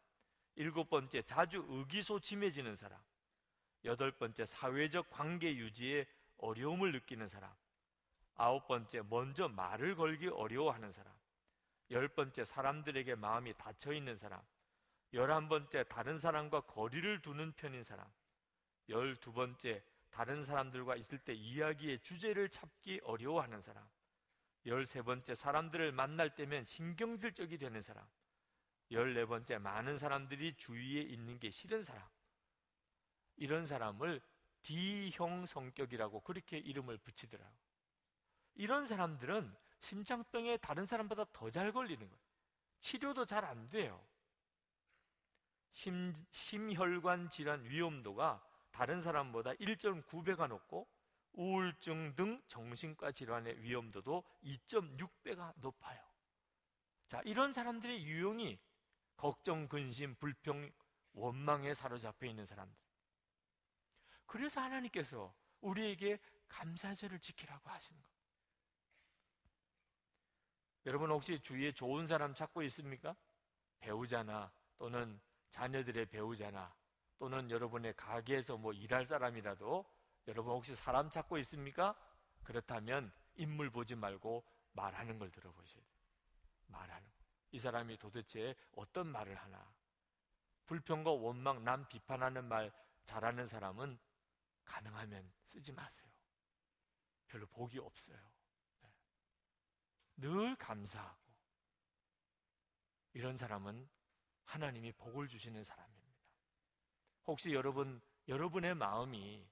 일곱 0.54 0.90
번째, 0.90 1.22
자주 1.22 1.64
의기소침해지는 1.68 2.76
사람. 2.76 3.00
여덟 3.84 4.10
번째, 4.10 4.44
사회적 4.44 5.10
관계 5.10 5.56
유지에 5.56 6.06
어려움을 6.40 6.92
느끼는 6.92 7.28
사람. 7.28 7.52
아홉 8.34 8.66
번째, 8.66 9.02
먼저 9.02 9.48
말을 9.48 9.96
걸기 9.96 10.28
어려워하는 10.28 10.92
사람. 10.92 11.12
열 11.90 12.08
번째, 12.08 12.44
사람들에게 12.44 13.14
마음이 13.16 13.54
닫혀 13.54 13.92
있는 13.92 14.16
사람. 14.16 14.40
열한 15.12 15.48
번째, 15.48 15.84
다른 15.84 16.18
사람과 16.18 16.60
거리를 16.62 17.20
두는 17.22 17.52
편인 17.52 17.82
사람. 17.82 18.06
열두 18.88 19.32
번째, 19.32 19.82
다른 20.10 20.42
사람들과 20.42 20.96
있을 20.96 21.18
때 21.18 21.32
이야기의 21.32 22.00
주제를 22.00 22.48
찾기 22.48 23.00
어려워하는 23.04 23.60
사람. 23.62 23.88
열세 24.66 25.02
번째, 25.02 25.34
사람들을 25.34 25.92
만날 25.92 26.34
때면 26.34 26.64
신경질적이 26.64 27.58
되는 27.58 27.80
사람. 27.80 28.06
열네 28.90 29.26
번째, 29.26 29.58
많은 29.58 29.98
사람들이 29.98 30.56
주위에 30.56 31.02
있는 31.02 31.38
게 31.38 31.50
싫은 31.50 31.84
사람. 31.84 32.06
이런 33.36 33.66
사람을 33.66 34.20
D형 34.62 35.46
성격이라고 35.46 36.20
그렇게 36.20 36.58
이름을 36.58 36.98
붙이더라고. 36.98 37.52
이런 38.54 38.86
사람들은 38.86 39.54
심장병에 39.80 40.58
다른 40.58 40.86
사람보다 40.86 41.24
더 41.32 41.50
잘 41.50 41.72
걸리는 41.72 42.00
거예요. 42.08 42.22
치료도 42.80 43.26
잘 43.26 43.44
안 43.44 43.68
돼요. 43.70 44.04
심, 45.72 46.12
심혈관 46.30 47.30
질환 47.30 47.64
위험도가 47.64 48.44
다른 48.72 49.00
사람보다 49.00 49.52
1.9배가 49.54 50.48
높고 50.48 50.88
우울증 51.32 52.14
등 52.16 52.42
정신과 52.48 53.12
질환의 53.12 53.62
위험도도 53.62 54.24
2.6배가 54.42 55.52
높아요. 55.56 56.00
자, 57.08 57.20
이런 57.24 57.52
사람들의 57.52 58.04
유형이 58.04 58.58
걱정, 59.16 59.68
근심, 59.68 60.14
불평, 60.16 60.70
원망에 61.12 61.74
사로잡혀 61.74 62.26
있는 62.26 62.46
사람들. 62.46 62.76
그래서 64.30 64.60
하나님께서 64.60 65.34
우리에게 65.60 66.20
감사절을 66.46 67.18
지키라고 67.18 67.68
하시는 67.68 68.00
것. 68.00 68.08
여러분 70.86 71.10
혹시 71.10 71.40
주위에 71.40 71.72
좋은 71.72 72.06
사람 72.06 72.32
찾고 72.32 72.62
있습니까? 72.62 73.16
배우자나 73.80 74.52
또는 74.78 75.20
자녀들의 75.50 76.06
배우자나 76.06 76.72
또는 77.18 77.50
여러분의 77.50 77.96
가게에서 77.96 78.56
뭐 78.56 78.72
일할 78.72 79.04
사람이라도 79.04 79.84
여러분 80.28 80.52
혹시 80.52 80.76
사람 80.76 81.10
찾고 81.10 81.36
있습니까? 81.38 81.96
그렇다면 82.44 83.12
인물 83.34 83.68
보지 83.68 83.96
말고 83.96 84.44
말하는 84.74 85.18
걸 85.18 85.32
들어보세요. 85.32 85.82
말하는 86.68 87.02
거. 87.02 87.24
이 87.50 87.58
사람이 87.58 87.98
도대체 87.98 88.54
어떤 88.76 89.08
말을 89.08 89.34
하나? 89.34 89.68
불평과 90.66 91.10
원망, 91.10 91.64
남 91.64 91.88
비판하는 91.88 92.44
말 92.44 92.72
잘하는 93.06 93.48
사람은 93.48 93.98
가능하면 94.70 95.30
쓰지 95.46 95.72
마세요. 95.72 96.08
별로 97.26 97.46
복이 97.46 97.78
없어요. 97.78 98.18
네. 98.82 98.90
늘 100.16 100.56
감사하고 100.56 101.18
이런 103.12 103.36
사람은 103.36 103.88
하나님이 104.44 104.92
복을 104.92 105.28
주시는 105.28 105.64
사람입니다. 105.64 106.00
혹시 107.26 107.52
여러분 107.52 108.00
여러분의 108.28 108.74
마음이 108.74 109.48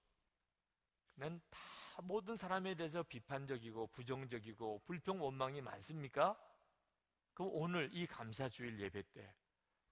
그냥 1.15 1.41
다 1.51 1.59
모든 2.03 2.37
사람에 2.37 2.77
대해서 2.77 3.03
비판적이고 3.03 3.89
부정적이고 3.89 4.83
불평 4.85 5.21
원망이 5.21 5.61
많습니까? 5.61 6.39
그럼 7.35 7.51
오늘 7.55 7.91
이 7.93 8.07
감사주일 8.07 8.81
예배 8.81 9.03
때 9.13 9.35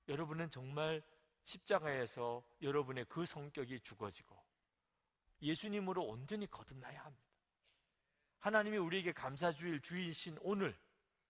여러분은 0.08 0.50
정말 0.50 1.02
십자가에서 1.42 2.44
여러분의 2.62 3.06
그 3.06 3.26
성격이 3.26 3.80
죽어지고 3.80 4.45
예수님으로 5.42 6.04
온전히 6.04 6.50
거듭나야 6.50 7.04
합니다. 7.04 7.26
하나님이 8.40 8.78
우리에게 8.78 9.12
감사주일 9.12 9.80
주이신 9.80 10.38
오늘 10.40 10.76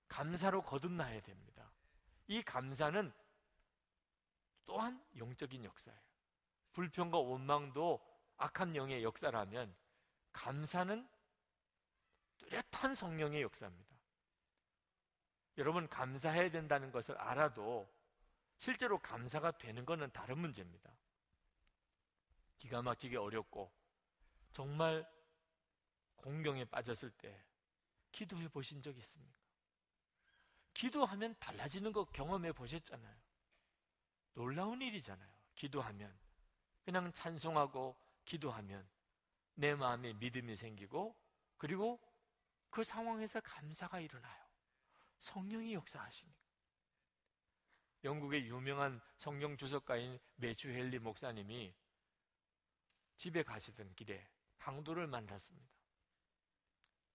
감사로 0.09 0.63
거듭나야 0.63 1.21
됩니다. 1.23 1.73
이 2.29 2.43
감사는 2.43 3.13
또한 4.65 5.03
영적인 5.17 5.65
역사예요. 5.65 6.01
불평과 6.73 7.19
원망도 7.19 8.05
악한 8.37 8.77
영의 8.77 9.03
역사라면 9.03 9.75
감사는 10.33 11.09
뚜렷한 12.39 12.95
성령의 12.95 13.43
역사입니다. 13.43 13.97
여러분 15.59 15.89
감사해야 15.89 16.51
된다는 16.51 16.91
것을 16.93 17.17
알아도 17.17 17.89
실제로 18.59 18.99
감사가 18.99 19.53
되는 19.53 19.87
것은 19.87 20.11
다른 20.13 20.39
문제입니다. 20.39 20.91
기가 22.59 22.83
막히게 22.83 23.17
어렵고 23.17 23.73
정말 24.57 25.07
공경에 26.15 26.65
빠졌을 26.65 27.11
때 27.11 27.45
기도해 28.11 28.49
보신 28.49 28.81
적 28.81 28.97
있습니까? 28.97 29.37
기도하면 30.73 31.37
달라지는 31.39 31.93
거 31.93 32.07
경험해 32.07 32.53
보셨잖아요. 32.53 33.17
놀라운 34.33 34.81
일이잖아요. 34.81 35.31
기도하면 35.57 36.19
그냥 36.87 37.13
찬송하고 37.13 38.01
기도하면 38.25 38.89
내 39.57 39.75
마음에 39.75 40.15
믿음이 40.15 40.57
생기고 40.57 41.15
그리고 41.59 42.01
그 42.71 42.83
상황에서 42.83 43.43
감사가 43.43 44.01
일어나요. 44.01 44.47
성령이 45.19 45.75
역사하시니까. 45.75 46.41
영국의 48.05 48.47
유명한 48.47 49.03
성경 49.19 49.59
주석가인 49.59 50.19
매주 50.37 50.71
헬리 50.71 50.99
목사님이 50.99 51.75
집에 53.19 53.43
가시던 53.43 53.95
길에 53.97 54.27
강도를 54.59 55.07
만났습니다. 55.07 55.69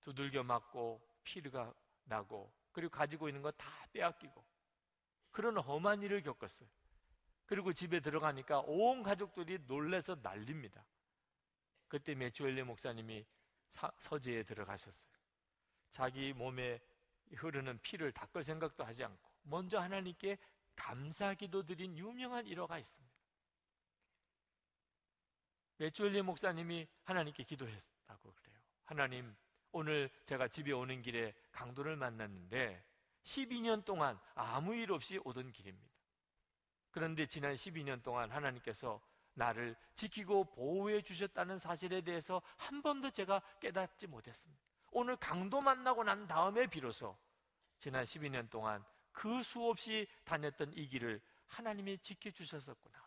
두들겨 0.02 0.44
맞고 0.44 1.02
피가 1.24 1.74
나고 2.06 2.52
그리고 2.72 2.90
가지고 2.92 3.28
있는 3.30 3.42
거 3.42 3.52
다 3.52 3.70
빼앗기고 3.94 4.44
그런 5.32 5.58
험한 5.58 6.02
일을 6.04 6.24
겪었어요. 6.24 6.68
그리고 7.46 7.74
집에 7.74 8.00
들어가니까 8.00 8.60
온 8.62 9.04
가족들이 9.04 9.60
놀래서 9.68 10.16
난립니다. 10.22 10.86
그때 11.88 12.16
메추엘리 12.16 12.64
목사님이 12.64 13.26
사, 13.70 13.92
서재에 14.00 14.44
들어가셨어요. 14.44 15.12
자기 15.92 16.34
몸에 16.34 16.80
흐르는 17.36 17.80
피를 17.82 18.12
닦을 18.12 18.44
생각도 18.44 18.84
하지 18.86 19.04
않고 19.04 19.32
먼저 19.44 19.80
하나님께 19.80 20.38
감사 20.76 21.34
기도 21.34 21.64
드린 21.66 21.98
유명한 21.98 22.46
일화가 22.46 22.80
있습니다. 22.80 23.11
메추엘리 25.82 26.22
목사님이 26.22 26.88
하나님께 27.06 27.44
기도했다고 27.44 28.34
그래요. 28.36 28.60
하나님, 28.84 29.36
오늘 29.72 30.12
제가 30.26 30.48
집에 30.48 30.74
오는 30.74 31.02
길에 31.02 31.34
강도를 31.52 31.96
만났는데 31.96 32.86
12년 33.24 33.84
동안 33.84 34.20
아무 34.36 34.76
일 34.76 34.92
없이 34.92 35.20
오던 35.24 35.52
길입니다. 35.52 35.92
그런데 36.92 37.26
지난 37.26 37.56
12년 37.56 38.04
동안 38.04 38.30
하나님께서 38.30 39.02
나를 39.34 39.76
지키고 39.96 40.52
보호해 40.52 41.02
주셨다는 41.02 41.58
사실에 41.58 42.02
대해서 42.02 42.44
한 42.58 42.84
번도 42.84 43.10
제가 43.10 43.42
깨닫지 43.60 44.06
못했습니다. 44.06 44.62
오늘 44.92 45.16
강도 45.16 45.62
만나고 45.62 46.04
난 46.04 46.28
다음에 46.28 46.68
비로소 46.68 47.18
지난 47.80 48.04
12년 48.04 48.52
동안 48.52 48.86
그 49.12 49.42
수없이 49.42 50.06
다녔던 50.26 50.74
이 50.76 50.88
길을 50.88 51.20
하나님이 51.48 51.98
지켜주셨었구나. 51.98 53.01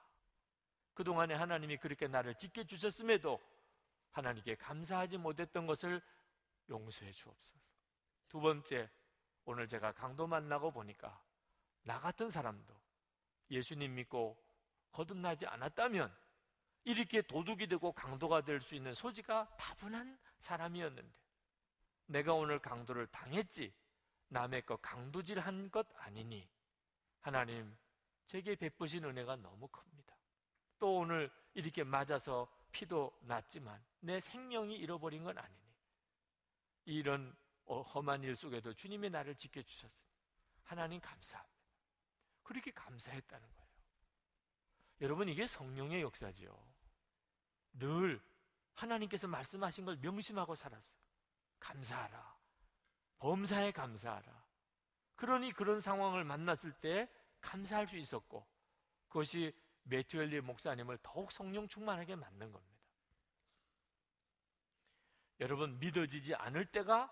그동안에 0.94 1.34
하나님이 1.34 1.76
그렇게 1.78 2.06
나를 2.08 2.34
지켜주셨음에도 2.36 3.40
하나님께 4.12 4.54
감사하지 4.56 5.18
못했던 5.18 5.66
것을 5.66 6.00
용서해 6.68 7.12
주옵소서. 7.12 7.60
두 8.28 8.40
번째, 8.40 8.88
오늘 9.44 9.68
제가 9.68 9.92
강도 9.92 10.26
만나고 10.26 10.70
보니까 10.72 11.22
나 11.82 12.00
같은 12.00 12.30
사람도 12.30 12.74
예수님 13.50 13.94
믿고 13.94 14.42
거듭나지 14.92 15.46
않았다면 15.46 16.14
이렇게 16.84 17.22
도둑이 17.22 17.66
되고 17.66 17.92
강도가 17.92 18.42
될 18.42 18.60
수 18.60 18.74
있는 18.74 18.94
소지가 18.94 19.56
다분한 19.56 20.18
사람이었는데 20.38 21.14
내가 22.06 22.34
오늘 22.34 22.58
강도를 22.60 23.06
당했지 23.08 23.74
남의 24.28 24.62
것 24.66 24.80
강도질 24.80 25.40
한 25.40 25.70
것 25.70 25.86
아니니 25.96 26.48
하나님 27.20 27.76
제게 28.26 28.54
베푸신 28.54 29.04
은혜가 29.04 29.36
너무 29.36 29.68
큽니다. 29.68 30.13
또 30.84 30.98
오늘 30.98 31.30
이렇게 31.54 31.82
맞아서 31.82 32.46
피도 32.70 33.18
났지만 33.22 33.82
내 34.00 34.20
생명이 34.20 34.76
잃어버린 34.76 35.24
건 35.24 35.38
아니니 35.38 35.58
이런 36.84 37.34
어, 37.64 37.80
험한 37.80 38.22
일 38.22 38.36
속에도 38.36 38.74
주님이 38.74 39.08
나를 39.08 39.34
지켜주셨으니 39.34 39.90
하나님 40.62 41.00
감사합니다. 41.00 41.58
그렇게 42.42 42.70
감사했다는 42.72 43.48
거예요. 43.48 43.68
여러분 45.00 45.26
이게 45.30 45.46
성령의 45.46 46.02
역사지요. 46.02 46.54
늘 47.78 48.20
하나님께서 48.74 49.26
말씀하신 49.26 49.86
걸 49.86 49.96
명심하고 50.02 50.54
살았어요. 50.54 50.98
감사하라. 51.60 52.36
범사에 53.20 53.72
감사하라. 53.72 54.44
그러니 55.16 55.52
그런 55.52 55.80
상황을 55.80 56.24
만났을 56.24 56.72
때 56.72 57.10
감사할 57.40 57.86
수 57.86 57.96
있었고 57.96 58.46
그것이 59.08 59.63
메투엘리 59.84 60.40
목사님을 60.40 60.98
더욱 61.02 61.32
성령 61.32 61.68
충만하게 61.68 62.16
만든 62.16 62.52
겁니다. 62.52 62.74
여러분 65.40 65.78
믿어지지 65.78 66.34
않을 66.34 66.66
때가 66.66 67.10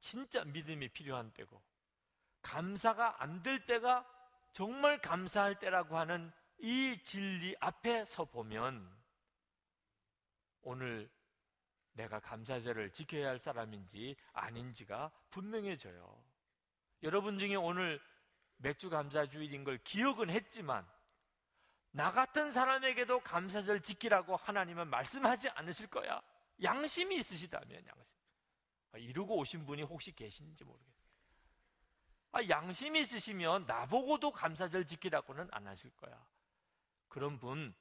진짜 0.00 0.44
믿음이 0.44 0.88
필요한 0.88 1.32
때고 1.32 1.62
감사가 2.42 3.22
안 3.22 3.42
될 3.42 3.66
때가 3.66 4.06
정말 4.52 5.00
감사할 5.00 5.58
때라고 5.58 5.96
하는 5.96 6.30
이 6.58 6.98
진리 7.02 7.56
앞에 7.60 8.04
서 8.04 8.24
보면 8.24 8.88
오늘 10.62 11.10
내가 11.94 12.20
감사절을 12.20 12.92
지켜야 12.92 13.28
할 13.28 13.38
사람인지 13.38 14.16
아닌지가 14.32 15.10
분명해져요. 15.30 16.24
여러분 17.02 17.38
중에 17.38 17.54
오늘 17.56 18.00
맥주 18.58 18.90
감사 18.90 19.26
주일인 19.26 19.64
걸 19.64 19.78
기억은 19.78 20.30
했지만 20.30 20.86
나 21.92 22.10
같은 22.10 22.50
사람에게도 22.50 23.20
감사절 23.20 23.82
지키라고 23.82 24.36
하나님은 24.36 24.88
말씀하지 24.88 25.50
않으실 25.50 25.88
거야. 25.88 26.22
양심이 26.62 27.16
있으시다면 27.16 27.86
양심. 27.86 28.12
아, 28.92 28.98
이러고 28.98 29.36
오신 29.38 29.66
분이 29.66 29.82
혹시 29.82 30.12
계신지 30.12 30.64
모르겠어요. 30.64 31.12
아, 32.32 32.48
양심이 32.48 33.00
있으시면 33.00 33.66
나보고도 33.66 34.32
감사절 34.32 34.86
지키라고는 34.86 35.48
안 35.52 35.66
하실 35.66 35.90
거야. 35.96 36.26
그런 37.08 37.38
분 37.38 37.74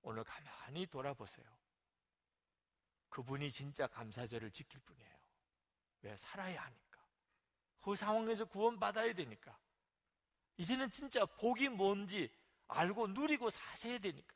오늘 0.00 0.24
가만히 0.24 0.86
돌아보세요. 0.86 1.46
그분이 3.10 3.52
진짜 3.52 3.86
감사절을 3.86 4.50
지킬 4.52 4.80
분이에요. 4.80 5.14
왜 6.02 6.16
살아야 6.16 6.62
하니까. 6.62 7.00
그 7.82 7.94
상황에서 7.94 8.46
구원받아야 8.46 9.12
되니까. 9.12 9.58
이제는 10.56 10.90
진짜 10.90 11.26
복이 11.26 11.68
뭔지 11.68 12.30
알고 12.68 13.08
누리고 13.08 13.50
사셔야 13.50 13.98
되니까. 13.98 14.34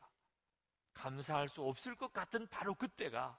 감사할 0.94 1.48
수 1.48 1.62
없을 1.62 1.94
것 1.94 2.12
같은 2.12 2.46
바로 2.48 2.74
그때가 2.74 3.38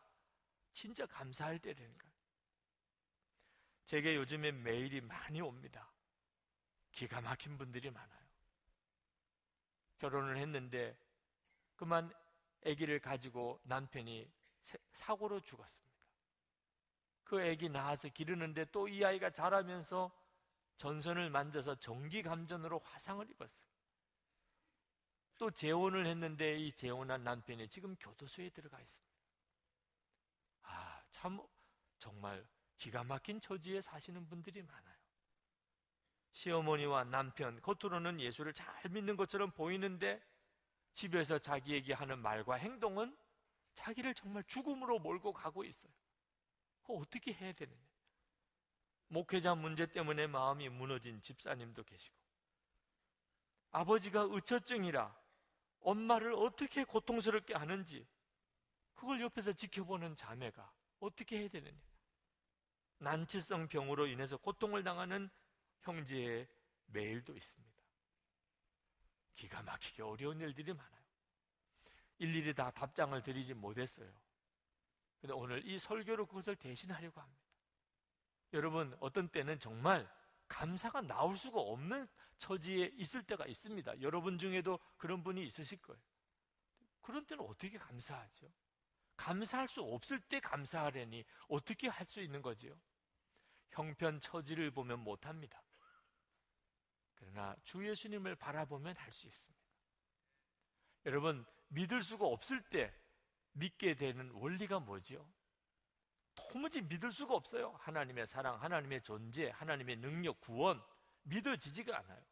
진짜 0.72 1.06
감사할 1.06 1.60
때라니까. 1.60 2.08
제게 3.86 4.16
요즘에 4.16 4.52
메일이 4.52 5.02
많이 5.02 5.42
옵니다. 5.42 5.92
기가 6.92 7.22
막힌 7.22 7.58
분들이 7.58 7.90
많아요. 7.90 8.20
결혼을 9.98 10.38
했는데 10.38 10.98
그만 11.76 12.14
아기를 12.66 13.00
가지고 13.00 13.60
남편이 13.64 14.32
사고로 14.94 15.42
죽었습니다. 15.42 15.90
그 17.24 17.42
아기 17.42 17.70
낳아서 17.70 18.10
기르는데 18.10 18.66
또 18.72 18.88
이 18.88 19.04
아이가 19.04 19.30
자라면서 19.30 20.12
전선을 20.78 21.30
만져서 21.30 21.76
전기 21.76 22.22
감전으로 22.24 22.80
화상을 22.80 23.30
입었어요. 23.30 23.69
또 25.40 25.50
재혼을 25.50 26.06
했는데 26.06 26.60
이 26.60 26.72
재혼한 26.74 27.24
남편이 27.24 27.70
지금 27.70 27.96
교도소에 27.96 28.50
들어가 28.50 28.80
있습니다. 28.80 29.10
아, 30.64 31.02
참 31.12 31.40
정말 31.98 32.46
기가 32.78 33.06
막힌 33.06 33.40
처지에 33.40 33.80
사시는 33.80 34.28
분들이 34.28 34.62
많아요. 34.62 35.00
시어머니와 36.34 37.06
남편, 37.06 37.60
겉으로는 37.62 38.20
예수를 38.20 38.54
잘 38.54 38.90
믿는 38.92 39.16
것처럼 39.16 39.52
보이는데 39.52 40.22
집에서 40.94 41.40
자기에게 41.40 41.94
하는 41.94 42.20
말과 42.20 42.56
행동은 42.56 43.18
자기를 43.74 44.14
정말 44.16 44.44
죽음으로 44.44 45.00
몰고 45.00 45.32
가고 45.32 45.64
있어요. 45.64 45.92
어떻게 46.84 47.34
해야 47.34 47.54
되느냐? 47.54 47.80
목회자 49.08 49.56
문제 49.56 49.86
때문에 49.86 50.28
마음이 50.28 50.68
무너진 50.68 51.22
집사님도 51.22 51.84
계시고, 51.84 52.18
아버지가 53.72 54.28
의처증이라 54.30 55.19
엄마를 55.82 56.34
어떻게 56.34 56.84
고통스럽게 56.84 57.56
하는지, 57.56 58.06
그걸 58.96 59.22
옆에서 59.22 59.54
지켜보는 59.54 60.16
자매가 60.16 60.72
어떻게 61.00 61.40
해야 61.40 61.48
되느냐? 61.48 61.78
난치성 62.98 63.70
병으로 63.70 64.08
인해서 64.08 64.38
고통을 64.38 64.84
당하는 64.84 65.30
형제의 65.82 66.48
메일도 66.88 67.36
있습니다. 67.36 67.80
기가 69.36 69.62
막히게 69.62 70.04
어려운 70.04 70.42
일들이 70.42 70.74
많아요. 70.74 71.00
일일이 72.18 72.54
다 72.54 72.70
답장을 72.72 73.22
드리지 73.24 73.54
못했어요. 73.54 74.12
근데 75.22 75.34
오늘 75.34 75.66
이 75.66 75.80
설교로 75.80 76.26
그것을 76.26 76.58
대신하려고 76.58 77.22
합니다. 77.22 77.42
여러분, 78.52 78.96
어떤 79.00 79.30
때는 79.30 79.60
정말 79.60 80.10
감사가 80.50 81.02
나올 81.02 81.38
수가 81.38 81.60
없는 81.62 82.08
처지에 82.38 82.92
있을 82.96 83.24
때가 83.24 83.46
있습니다. 83.46 84.02
여러분 84.02 84.38
중에도 84.38 84.80
그런 84.98 85.24
분이 85.24 85.46
있으실 85.46 85.82
거예요. 85.82 86.02
그런 87.02 87.26
때는 87.26 87.46
어떻게 87.46 87.78
감사하죠? 87.78 88.52
감사할 89.16 89.68
수 89.68 89.82
없을 89.82 90.20
때 90.22 90.40
감사하려니 90.40 91.24
어떻게 91.48 91.88
할 91.88 92.06
수 92.08 92.22
있는 92.22 92.42
거지요? 92.42 92.78
형편 93.70 94.20
처지를 94.20 94.72
보면 94.72 95.00
못합니다. 95.00 95.62
그러나 97.16 97.56
주 97.64 97.88
예수님을 97.88 98.36
바라보면 98.36 98.96
할 98.98 99.12
수 99.12 99.28
있습니다. 99.28 99.64
여러분, 101.06 101.46
믿을 101.68 102.02
수가 102.02 102.26
없을 102.26 102.62
때 102.70 102.94
믿게 103.54 103.96
되는 103.96 104.32
원리가 104.32 104.80
뭐지요? 104.80 105.30
도무지 106.48 106.82
믿을 106.82 107.12
수가 107.12 107.36
없어요. 107.36 107.72
하나님의 107.80 108.28
사랑, 108.28 108.62
하나님의 108.62 109.02
존재, 109.02 109.50
하나님의 109.50 109.98
능력, 109.98 110.40
구원 110.42 110.82
믿어지지가 111.24 111.98
않아요. 111.98 112.24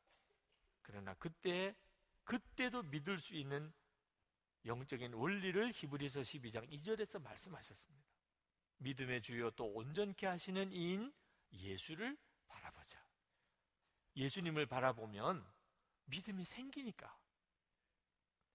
그러나 0.81 1.13
그때 1.15 1.75
그때도 2.23 2.83
믿을 2.83 3.19
수 3.19 3.35
있는 3.35 3.73
영적인 4.65 5.13
원리를 5.13 5.71
히브리서 5.73 6.21
12장 6.21 6.69
2절에서 6.69 7.21
말씀하셨습니다. 7.21 8.07
믿음의 8.79 9.21
주요 9.21 9.49
또 9.51 9.65
온전케 9.65 10.27
하시는 10.27 10.71
이인 10.71 11.13
예수를 11.51 12.17
바라보자. 12.47 13.01
예수님을 14.15 14.65
바라보면 14.65 15.45
믿음이 16.05 16.43
생기니까. 16.43 17.17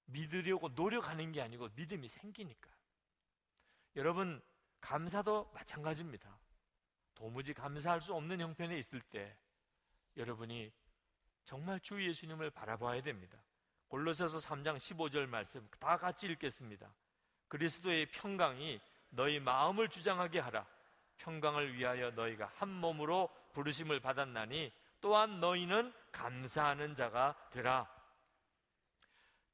믿으려고 0.07 0.69
노력하는 0.69 1.33
게 1.33 1.41
아니고 1.41 1.71
믿음이 1.75 2.09
생기니까. 2.09 2.71
여러분, 3.97 4.43
감사도 4.83 5.51
마찬가지입니다. 5.55 6.29
도무지 7.14 7.55
감사할 7.55 8.01
수 8.01 8.12
없는 8.12 8.40
형편에 8.40 8.77
있을 8.77 9.01
때 9.01 9.35
여러분이 10.16 10.71
정말 11.45 11.81
주 11.81 12.05
예수님을 12.05 12.51
바라봐야 12.51 13.01
됩니다. 13.01 13.38
골로새서 13.88 14.38
3장 14.38 14.77
15절 14.77 15.27
말씀 15.27 15.66
다 15.79 15.97
같이 15.97 16.27
읽겠습니다. 16.27 16.92
그리스도의 17.49 18.07
평강이 18.07 18.81
너희 19.11 19.38
마음을 19.38 19.88
주장하게 19.88 20.40
하라. 20.40 20.66
평강을 21.18 21.75
위하여 21.75 22.11
너희가 22.11 22.51
한 22.57 22.68
몸으로 22.68 23.29
부르심을 23.53 24.01
받았나니 24.01 24.73
또한 25.01 25.40
너희는 25.40 25.92
감사하는 26.11 26.95
자가 26.95 27.37
되라. 27.51 27.88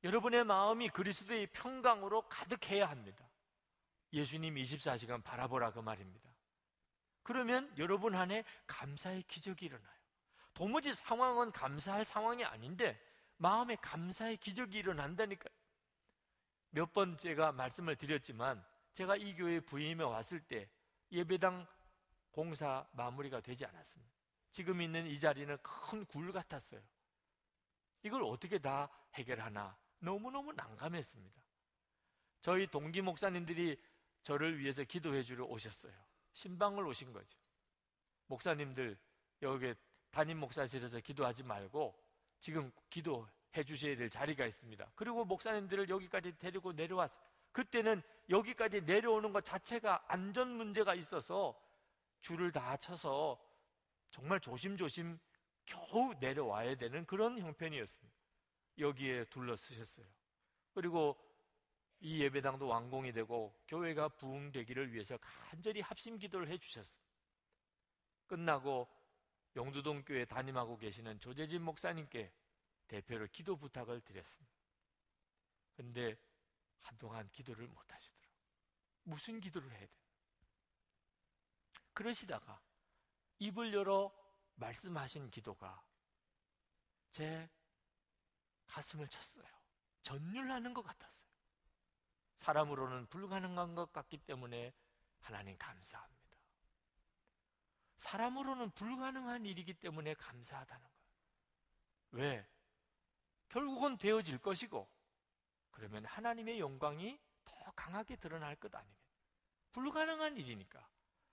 여러분의 0.05 0.45
마음이 0.45 0.88
그리스도의 0.91 1.49
평강으로 1.49 2.23
가득해야 2.29 2.88
합니다. 2.88 3.28
예수님 4.12 4.55
24시간 4.55 5.23
바라보라 5.23 5.73
그 5.73 5.81
말입니다. 5.81 6.31
그러면 7.23 7.73
여러분 7.79 8.14
안에 8.14 8.44
감사의 8.66 9.23
기적이 9.25 9.66
일어나요. 9.66 9.99
도무지 10.55 10.92
상황은 10.94 11.53
감사할 11.53 12.05
상황이 12.05 12.44
아닌데 12.44 13.01
마음에 13.37 13.77
감사의 13.77 14.38
기적이 14.38 14.79
일어난다니까요. 14.79 15.55
몇 16.71 16.92
번 16.92 17.16
제가 17.16 17.53
말씀을 17.53 17.97
드렸지만 17.97 18.64
제가 18.92 19.16
이 19.16 19.35
교회 19.37 19.61
부임에 19.61 20.05
왔을 20.05 20.40
때 20.40 20.68
예배당 21.12 21.66
공사 22.31 22.87
마무리가 22.92 23.40
되지 23.40 23.64
않았습니다. 23.66 24.12
지금 24.51 24.81
있는 24.83 25.07
이 25.07 25.18
자리는 25.18 25.57
큰 25.62 26.05
굴 26.07 26.33
같았어요. 26.33 26.81
이걸 28.03 28.23
어떻게 28.25 28.59
다 28.59 28.88
해결하나 29.14 29.77
너무너무 29.99 30.53
난감했습니다. 30.53 31.42
저희 32.40 32.66
동기 32.66 33.03
목사님들이 33.03 33.81
저를 34.22 34.59
위해서 34.59 34.85
기도해 34.85 35.22
주러 35.22 35.44
오셨어요. 35.44 35.92
신방을 36.33 36.87
오신 36.87 37.12
거죠. 37.12 37.38
목사님들 38.26 38.98
여기 39.42 39.74
담임 40.11 40.38
목사실에서 40.38 41.00
기도하지 41.00 41.42
말고 41.42 41.98
지금 42.40 42.70
기도해 42.90 43.64
주셔야 43.66 43.96
될 43.96 44.11
자리가 44.11 44.46
있습니다. 44.46 44.92
그리고 44.94 45.24
목사님들을 45.24 45.88
여기까지 45.88 46.38
데리고 46.38 46.72
내려왔어요. 46.72 47.28
그때는 47.52 48.02
여기까지 48.28 48.83
내려오는 48.83 49.33
것 49.33 49.44
자체가 49.44 50.04
안전 50.09 50.48
문제가 50.48 50.94
있어서 50.94 51.59
줄을 52.20 52.52
다 52.52 52.76
쳐서 52.76 53.42
정말 54.11 54.40
조심조심 54.40 55.18
겨우 55.64 56.14
내려와야 56.20 56.76
되는 56.76 57.04
그런 57.07 57.38
형편이었습니다. 57.38 58.16
여기에 58.78 59.24
둘러쓰셨어요. 59.24 60.07
그리고 60.72 61.16
이 62.01 62.23
예배당도 62.23 62.67
완공이 62.67 63.13
되고 63.13 63.59
교회가 63.67 64.09
부흥되기를 64.09 64.93
위해서 64.93 65.19
간절히 65.19 65.81
합심 65.81 66.19
기도를 66.19 66.49
해 66.49 66.59
주셨어요. 66.59 67.03
끝나고 68.27 68.89
영두동 69.57 70.05
교회 70.05 70.25
담임하고 70.25 70.79
계시는 70.79 71.19
조재진 71.19 71.63
목사님께 71.63 72.33
대표로 72.87 73.27
기도 73.33 73.57
부탁을 73.57 74.01
드렸습니다. 74.03 74.57
근데 75.75 76.17
한동안 76.81 77.29
기도를 77.31 77.67
못 77.67 77.93
하시더라고요. 77.93 78.39
무슨 79.05 79.41
기도를 79.41 79.71
해야 79.73 79.81
돼? 79.81 79.91
그러시다가 81.93 82.61
입을 83.39 83.73
열어 83.75 84.13
말씀하신 84.55 85.31
기도가 85.31 85.83
제 87.11 87.49
가슴을 88.67 89.09
쳤어요. 89.09 89.47
전율하는 90.03 90.75
것 90.75 90.83
같았어요. 90.83 91.28
사람으로는 92.38 93.07
불가능한 93.07 93.74
것 93.74 93.92
같기 93.92 94.18
때문에 94.18 94.72
하나님 95.20 95.57
감사합니다. 95.59 96.18
사람으로는 97.96 98.70
불가능한 98.70 99.44
일이기 99.44 99.74
때문에 99.74 100.14
감사하다는 100.14 100.83
거예요. 100.83 100.98
왜? 102.12 102.48
결국은 103.48 103.98
되어질 103.98 104.38
것이고, 104.38 104.88
그러면 105.72 106.05
하나님의 106.05 106.61
영광이 106.61 107.20
더 107.44 107.72
강하게 107.72 108.16
드러날 108.16 108.55
것 108.57 108.74
아니면. 108.74 108.96
불가능한 109.72 110.37
일이니까. 110.37 110.88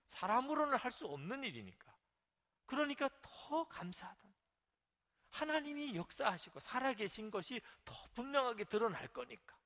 사람으로는 0.08 0.76
할 0.76 0.90
수 0.90 1.06
없는 1.06 1.44
일이니까. 1.44 1.96
그러니까 2.66 3.08
더 3.22 3.66
감사하다. 3.68 4.26
하나님이 5.30 5.94
역사하시고 5.94 6.60
살아계신 6.60 7.30
것이 7.30 7.60
더 7.84 7.94
분명하게 8.14 8.64
드러날 8.64 9.06
거니까. 9.08 9.56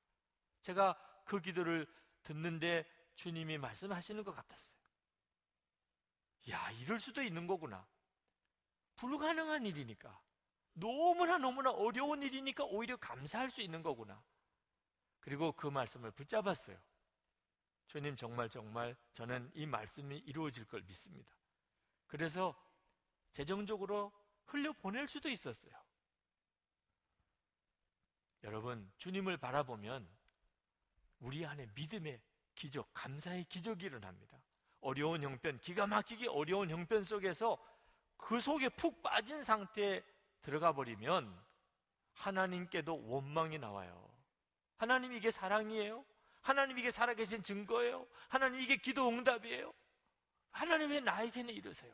제가 0.61 1.10
그 1.23 1.41
기도를 1.41 1.87
듣는데 2.23 2.85
주님이 3.15 3.57
말씀하시는 3.57 4.23
것 4.23 4.35
같았어요. 4.35 4.79
야, 6.49 6.71
이럴 6.71 6.99
수도 6.99 7.21
있는 7.21 7.47
거구나. 7.47 7.87
불가능한 8.95 9.65
일이니까. 9.65 10.19
너무나 10.73 11.37
너무나 11.37 11.71
어려운 11.71 12.23
일이니까 12.23 12.63
오히려 12.65 12.97
감사할 12.97 13.49
수 13.49 13.61
있는 13.61 13.83
거구나. 13.83 14.23
그리고 15.19 15.51
그 15.51 15.67
말씀을 15.67 16.11
붙잡았어요. 16.11 16.77
주님 17.87 18.15
정말 18.15 18.49
정말 18.49 18.95
저는 19.13 19.51
이 19.53 19.65
말씀이 19.65 20.17
이루어질 20.17 20.65
걸 20.65 20.81
믿습니다. 20.83 21.35
그래서 22.07 22.55
재정적으로 23.31 24.11
흘려보낼 24.45 25.07
수도 25.07 25.29
있었어요. 25.29 25.73
여러분, 28.43 28.91
주님을 28.97 29.37
바라보면 29.37 30.09
우리 31.21 31.45
안에 31.45 31.67
믿음의 31.75 32.19
기적, 32.55 32.89
감사의 32.93 33.45
기적이 33.45 33.85
일어납니다. 33.87 34.37
어려운 34.81 35.23
형편, 35.23 35.59
기가 35.59 35.87
막히게 35.87 36.27
어려운 36.27 36.69
형편 36.69 37.03
속에서 37.03 37.57
그 38.17 38.39
속에 38.39 38.69
푹 38.69 39.01
빠진 39.01 39.41
상태에 39.43 40.03
들어가 40.41 40.73
버리면 40.73 41.39
하나님께도 42.13 43.07
원망이 43.07 43.57
나와요. 43.57 44.09
하나님 44.77 45.13
이게 45.13 45.31
사랑이에요? 45.31 46.03
하나님 46.41 46.77
이게 46.79 46.89
살아계신 46.89 47.43
증거예요? 47.43 48.07
하나님 48.27 48.59
이게 48.59 48.77
기도 48.77 49.07
응답이에요? 49.09 49.71
하나님 50.51 50.89
왜 50.89 50.99
나에게는 50.99 51.53
이러세요? 51.53 51.93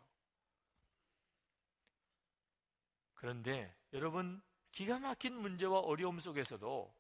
그런데 3.14 3.76
여러분 3.94 4.42
기가 4.72 5.00
막힌 5.00 5.34
문제와 5.34 5.80
어려움 5.80 6.20
속에서도 6.20 6.94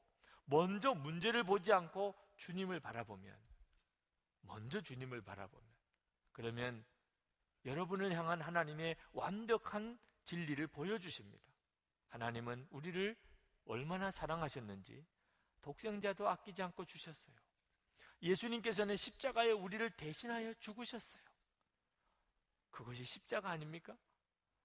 먼저 0.50 0.94
문제를 0.94 1.44
보지 1.44 1.74
않고 1.74 2.16
주님을 2.38 2.80
바라보면 2.80 3.38
먼저 4.42 4.82
주님을 4.82 5.22
바라보면 5.22 5.68
그러면 6.32 6.86
여러분을 7.66 8.14
향한 8.14 8.42
하나님의 8.42 8.96
완벽한 9.12 10.00
진리를 10.24 10.66
보여주십니다. 10.68 11.46
하나님은 12.10 12.68
우리를 12.72 13.16
얼마나 13.66 14.10
사랑하셨는지 14.10 15.06
독생자도 15.62 16.30
아끼지 16.30 16.64
않고 16.64 16.86
주셨어요. 16.86 17.36
예수님께서는 18.22 18.96
십자가에 18.96 19.52
우리를 19.52 19.90
대신하여 19.92 20.54
죽으셨어요. 20.56 21.24
그것이 22.72 23.04
십자가 23.04 23.50
아닙니까? 23.50 23.98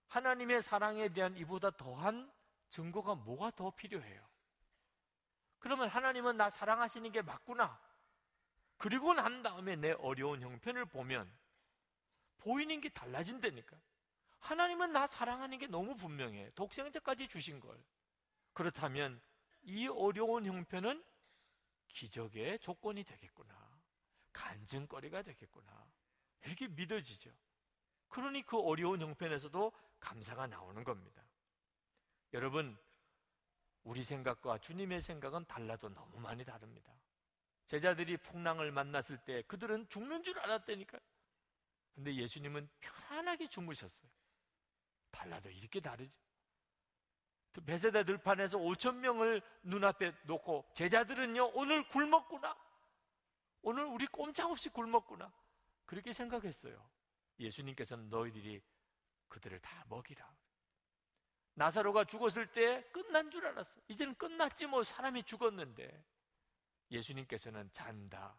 하나님의 0.07 0.63
사랑에 0.63 1.09
대한 1.09 1.37
이보다 1.37 1.71
더한 1.71 2.31
증거가 2.69 3.15
뭐가 3.15 3.51
더 3.51 3.71
필요해요? 3.71 4.32
그러면 5.63 5.89
하나님은 5.89 6.37
나 6.37 6.51
사랑하시는 6.51 7.13
게 7.13 7.23
맞구나. 7.23 7.81
그리고 8.79 9.15
난 9.15 9.45
다음에 9.45 9.77
내 9.77 9.93
어려운 9.93 10.43
형편을 10.43 10.87
보면 10.87 11.33
보이는 12.39 12.81
게 12.81 12.89
달라진다니까. 12.89 13.77
하나님은 14.41 14.93
나 14.93 15.07
사랑하는 15.07 15.59
게 15.59 15.69
너무 15.69 15.95
분명해. 15.95 16.51
독생자까지 16.57 17.29
주신 17.29 17.61
걸. 17.61 17.81
그렇다면 18.55 19.23
이 19.63 19.87
어려운 19.87 20.47
형편은 20.47 21.05
기적의 21.87 22.59
조건이 22.59 23.05
되겠구나. 23.05 23.55
간증거리가 24.33 25.23
되겠구나. 25.23 25.87
이렇게 26.43 26.67
믿어지죠. 26.67 27.31
그러니 28.09 28.43
그 28.43 28.59
어려운 28.59 29.01
형편에서도 29.01 29.73
감사가 30.01 30.49
나오는 30.49 30.83
겁니다. 30.83 31.23
여러분, 32.33 32.77
우리 33.85 34.03
생각과 34.03 34.59
주님의 34.59 35.01
생각은 35.01 35.45
달라도 35.47 35.89
너무 35.89 36.19
많이 36.21 36.45
다릅니다. 36.45 36.93
제자들이 37.67 38.17
풍랑을 38.19 38.71
만났을 38.71 39.19
때 39.19 39.43
그들은 39.43 39.89
죽는 39.89 40.23
줄 40.23 40.39
알았다니까요. 40.39 41.01
근데 41.95 42.15
예수님은 42.15 42.69
편안하게 42.81 43.49
주무셨어요. 43.49 44.11
달라도 45.11 45.51
이렇게 45.51 45.81
다르죠. 45.81 46.17
베세다 47.67 48.05
들판에서 48.05 48.59
5천 48.59 48.97
명을 48.97 49.43
눈앞에 49.63 50.15
놓고 50.25 50.71
제자들은요 50.75 51.53
오늘 51.55 51.87
굶었구나. 51.89 52.57
오늘 53.63 53.85
우리 53.85 54.07
꼼짝없이 54.07 54.71
굶었구나. 54.71 55.31
그렇게 55.85 56.13
생각했어요. 56.13 56.83
예수님께서는 57.39 58.09
너희들이 58.09 58.63
그들을 59.29 59.61
다 59.61 59.85
먹이라. 59.89 60.35
나사로가 61.55 62.05
죽었을 62.05 62.53
때 62.53 62.83
끝난 62.93 63.31
줄 63.31 63.47
알았어. 63.47 63.81
이제는 63.89 64.15
끝났지 64.15 64.67
뭐 64.67 64.83
사람이 64.83 65.25
죽었는데. 65.25 66.05
예수님께서는 66.91 67.71
잔다. 67.73 68.39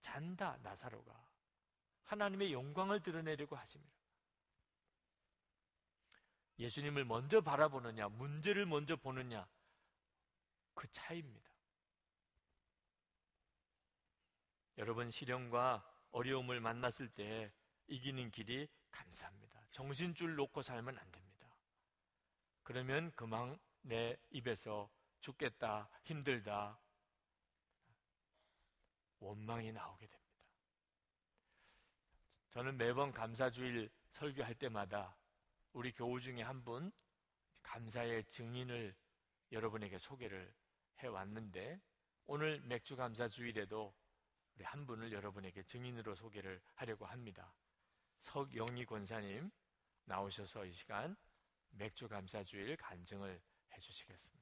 잔다 0.00 0.58
나사로가. 0.62 1.28
하나님의 2.04 2.52
영광을 2.52 3.02
드러내려고 3.02 3.56
하십니다. 3.56 3.98
예수님을 6.58 7.04
먼저 7.04 7.40
바라보느냐, 7.40 8.08
문제를 8.08 8.66
먼저 8.66 8.96
보느냐, 8.96 9.48
그 10.74 10.90
차이입니다. 10.90 11.48
여러분, 14.78 15.10
시련과 15.10 15.84
어려움을 16.10 16.60
만났을 16.60 17.08
때 17.08 17.52
이기는 17.86 18.30
길이 18.30 18.68
감사합니다. 18.90 19.60
정신줄 19.70 20.34
놓고 20.34 20.62
살면 20.62 20.98
안 20.98 21.12
됩니다. 21.12 21.27
그러면 22.68 23.10
그만 23.16 23.58
내 23.80 24.14
입에서 24.28 24.90
죽겠다, 25.20 25.88
힘들다, 26.02 26.78
원망이 29.20 29.72
나오게 29.72 30.06
됩니다. 30.06 30.34
저는 32.50 32.76
매번 32.76 33.10
감사주일 33.10 33.90
설교할 34.10 34.54
때마다 34.56 35.16
우리 35.72 35.92
교우 35.92 36.20
중에 36.20 36.42
한 36.42 36.62
분 36.62 36.92
감사의 37.62 38.26
증인을 38.26 38.94
여러분에게 39.50 39.96
소개를 39.96 40.54
해 40.98 41.06
왔는데 41.06 41.80
오늘 42.26 42.60
맥주 42.60 42.96
감사 42.96 43.28
주일에도 43.28 43.94
우리 44.56 44.64
한 44.64 44.86
분을 44.86 45.10
여러분에게 45.12 45.62
증인으로 45.62 46.14
소개를 46.14 46.60
하려고 46.74 47.06
합니다. 47.06 47.54
석영희 48.20 48.84
권사님 48.84 49.50
나오셔서 50.04 50.66
이 50.66 50.72
시간 50.74 51.16
맥주 51.70 52.08
감사 52.08 52.42
주일 52.42 52.76
간증을 52.76 53.40
해 53.72 53.78
주시겠습니다. 53.78 54.38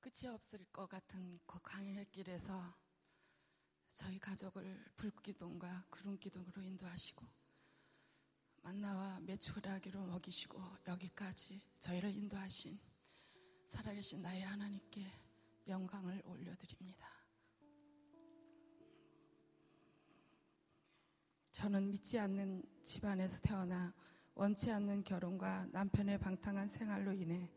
끝이 0.00 0.32
없을 0.32 0.64
것 0.72 0.88
같은 0.88 1.38
그 1.44 1.58
광야길에서 1.62 2.74
저희 3.90 4.18
가족을 4.18 4.84
불기둥과 4.96 5.84
구름기둥으로 5.90 6.62
인도하시고 6.62 7.26
만나와 8.66 9.20
메추라기로 9.20 10.06
먹이시고 10.06 10.60
여기까지 10.88 11.60
저희를 11.78 12.10
인도하신 12.10 12.76
살아계신 13.64 14.22
나의 14.22 14.42
하나님께 14.42 15.06
영광을 15.68 16.20
올려드립니다. 16.24 17.06
저는 21.52 21.92
믿지 21.92 22.18
않는 22.18 22.64
집안에서 22.82 23.38
태어나 23.40 23.94
원치 24.34 24.72
않는 24.72 25.04
결혼과 25.04 25.64
남편의 25.70 26.18
방탕한 26.18 26.66
생활로 26.66 27.12
인해 27.12 27.48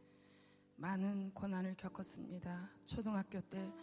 많은 0.75 1.33
고난을 1.33 1.75
겪었습니다. 1.75 2.69
초등학교 2.85 3.41
때 3.41 3.73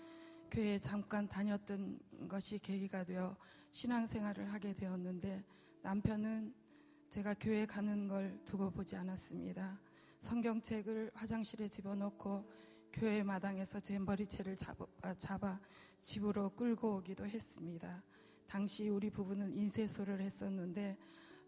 교회에 0.49 0.79
잠깐 0.79 1.27
다녔던 1.27 2.29
것이 2.29 2.61
계기가 2.61 3.03
되어 3.03 3.37
신앙생활을 3.73 4.53
하게 4.53 4.73
되었는데 4.73 5.45
남편은 5.83 6.66
제가 7.09 7.35
교회 7.35 7.65
가는 7.65 8.09
걸 8.09 8.39
두고 8.45 8.71
보지 8.71 8.97
않았습니다. 8.97 9.79
성경책을 10.21 11.13
화장실에 11.15 11.69
집어넣고 11.69 12.45
교회 12.93 13.23
마당에서 13.23 13.79
제 13.81 13.99
머리채를 13.99 14.57
잡아, 14.57 14.87
잡아 15.19 15.61
집으로 16.01 16.51
끌고 16.51 16.97
오기도 16.97 17.27
했습니다. 17.27 18.03
당시 18.47 18.89
우리 18.89 19.11
부부는 19.11 19.53
인쇄소를 19.53 20.21
했었는데 20.21 20.97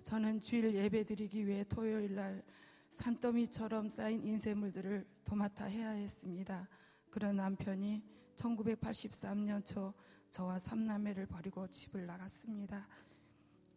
저는 0.02 0.40
주일 0.40 0.74
예배 0.74 1.04
드리기 1.04 1.46
위해 1.46 1.64
토요일 1.68 2.14
날 2.14 2.42
산더미처럼 2.90 3.88
쌓인 3.88 4.24
인쇄물들을 4.24 5.06
도맡아 5.24 5.64
해야 5.66 5.90
했습니다. 5.90 6.68
그런 7.10 7.36
남편이 7.36 8.02
1983년 8.36 9.64
초 9.64 9.92
저와 10.30 10.58
삼남매를 10.58 11.26
버리고 11.26 11.66
집을 11.68 12.06
나갔습니다. 12.06 12.86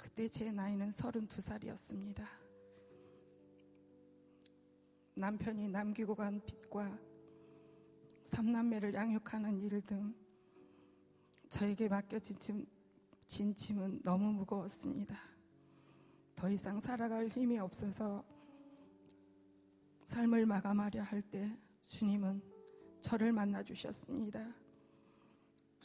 그때 0.02 0.28
제 0.28 0.52
나이는 0.52 0.90
32살이었습니다. 0.90 2.26
남편이 5.14 5.68
남기고 5.70 6.16
간 6.16 6.42
빚과 6.44 6.98
삼남매를 8.24 8.96
양육하는 8.96 9.62
일 9.62 9.80
등 9.82 10.14
저에게 11.50 11.88
맡겨진 11.88 12.40
짐, 12.40 12.66
진 13.28 13.54
짐은 13.54 14.02
너무 14.04 14.32
무거웠습니다. 14.34 15.20
더 16.36 16.50
이상 16.50 16.80
살아갈 16.80 17.28
힘이 17.28 17.60
없어서 17.60 18.24
삶을 20.06 20.48
마감하려 20.48 21.04
할 21.04 21.22
때 21.22 21.56
주님은 21.86 22.42
저를 23.02 23.32
만나 23.32 23.62
주셨습니다. 23.62 24.52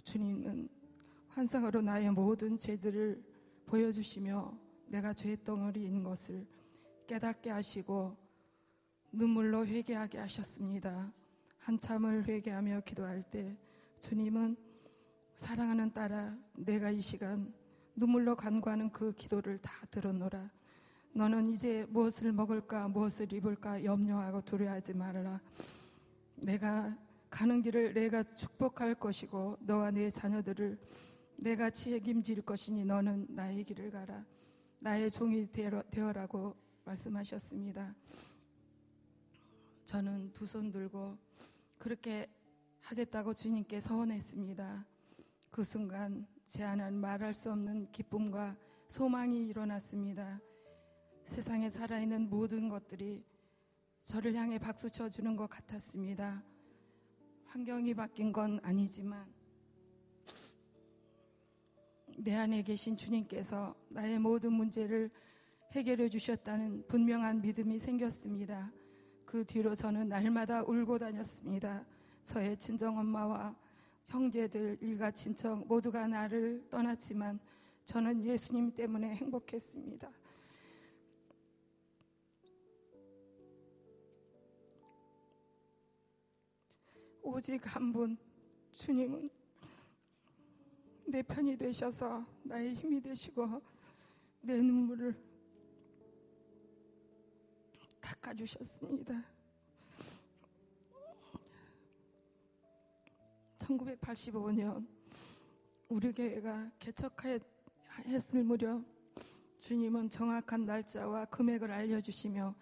주님은 0.05 0.69
환상으로 1.29 1.83
나의 1.83 2.11
모든 2.11 2.59
죄들을 2.59 3.36
보여주시며 3.67 4.59
내가 4.87 5.13
죄덩어리인 5.13 6.03
것을 6.03 6.47
깨닫게 7.07 7.51
하시고 7.51 8.17
눈물로 9.13 9.67
회개하게 9.67 10.19
하셨습니다. 10.19 11.13
한참을 11.59 12.25
회개하며 12.27 12.83
기도할 12.85 13.23
때 13.31 13.57
주님은 14.01 14.57
사랑하는 15.35 15.93
딸아, 15.93 16.37
내가 16.55 16.91
이 16.91 17.01
시간 17.01 17.53
눈물로 17.95 18.37
간구하는 18.37 18.91
그 18.91 19.13
기도를 19.13 19.59
다 19.59 19.73
들었노라. 19.91 20.51
너는 21.13 21.49
이제 21.49 21.87
무엇을 21.89 22.33
먹을까, 22.33 22.89
무엇을 22.89 23.33
입을까 23.33 23.83
염려하고 23.83 24.43
두려워하지 24.43 24.95
말아라. 24.95 25.41
내가 26.37 26.97
가는 27.31 27.63
길을 27.63 27.95
내가 27.95 28.23
축복할 28.23 28.95
것이고 28.95 29.59
너와 29.61 29.91
네 29.91 30.11
자녀들을 30.11 30.79
내가 31.39 31.71
책임질 31.71 32.43
것이니 32.43 32.85
너는 32.85 33.27
나의 33.31 33.65
길을 33.65 33.91
가라. 33.91 34.25
나의 34.79 35.11
종이 35.11 35.47
되어라고 35.91 36.55
말씀하셨습니다. 36.85 37.95
저는 39.85 40.33
두 40.33 40.47
손 40.47 40.71
들고 40.71 41.17
그렇게 41.79 42.29
하겠다고 42.81 43.35
주님께 43.35 43.81
서원했습니다. 43.81 44.87
그 45.51 45.65
순간 45.65 46.27
제 46.47 46.65
안은 46.65 46.95
말할 46.95 47.35
수 47.35 47.51
없는 47.53 47.91
기쁨과 47.91 48.57
소망이 48.89 49.47
일어났습니다. 49.47 50.41
세상에 51.25 51.69
살아있는 51.69 52.29
모든 52.31 52.69
것들이 52.69 53.25
저를 54.05 54.35
향해 54.35 54.59
박수 54.59 54.89
쳐주는 54.89 55.35
것 55.35 55.49
같았습니다. 55.51 56.43
환경이 57.47 57.95
바뀐 57.95 58.33
건 58.33 58.61
아니지만 58.63 59.27
내 62.19 62.35
안에 62.35 62.63
계신 62.63 62.97
주님께서 62.97 63.75
나의 63.89 64.19
모든 64.19 64.53
문제를 64.53 65.11
해결해 65.73 66.09
주셨다는 66.09 66.87
분명한 66.89 67.43
믿음이 67.43 67.79
생겼습니다. 67.79 68.73
그 69.27 69.45
뒤로 69.45 69.75
저는 69.75 70.09
날마다 70.09 70.63
울고 70.63 70.99
다녔습니다. 70.99 71.85
저의 72.25 72.57
친정엄마와 72.57 73.55
형제들, 74.07 74.79
일가 74.81 75.11
친척 75.11 75.67
모두가 75.67 76.07
나를 76.07 76.67
떠났지만 76.71 77.39
저는 77.85 78.25
예수님 78.25 78.73
때문에 78.73 79.15
행복했습니다. 79.17 80.11
오직 87.23 87.75
한 87.75 87.93
분, 87.93 88.17
주님은 88.73 89.29
내 91.07 91.23
편이 91.23 91.57
되셔서 91.57 92.27
나의 92.43 92.75
힘이 92.75 93.01
되시고 93.01 93.63
내 94.41 94.61
눈물을 94.61 95.15
닦아주셨습니다. 98.01 99.25
1985년 103.59 104.87
우리 105.89 106.13
교회가 106.13 106.71
개척했을 106.79 108.45
무렵 108.45 108.85
주님은 109.61 110.09
정확한 110.09 110.65
날짜와 110.65 111.27
금액을 111.27 111.71
알려주시며 111.71 112.55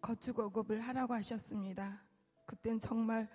거축 0.00 0.38
어급을 0.38 0.80
하라고 0.80 1.14
하셨습니다. 1.14 2.02
그땐 2.44 2.78
정말 2.78 3.28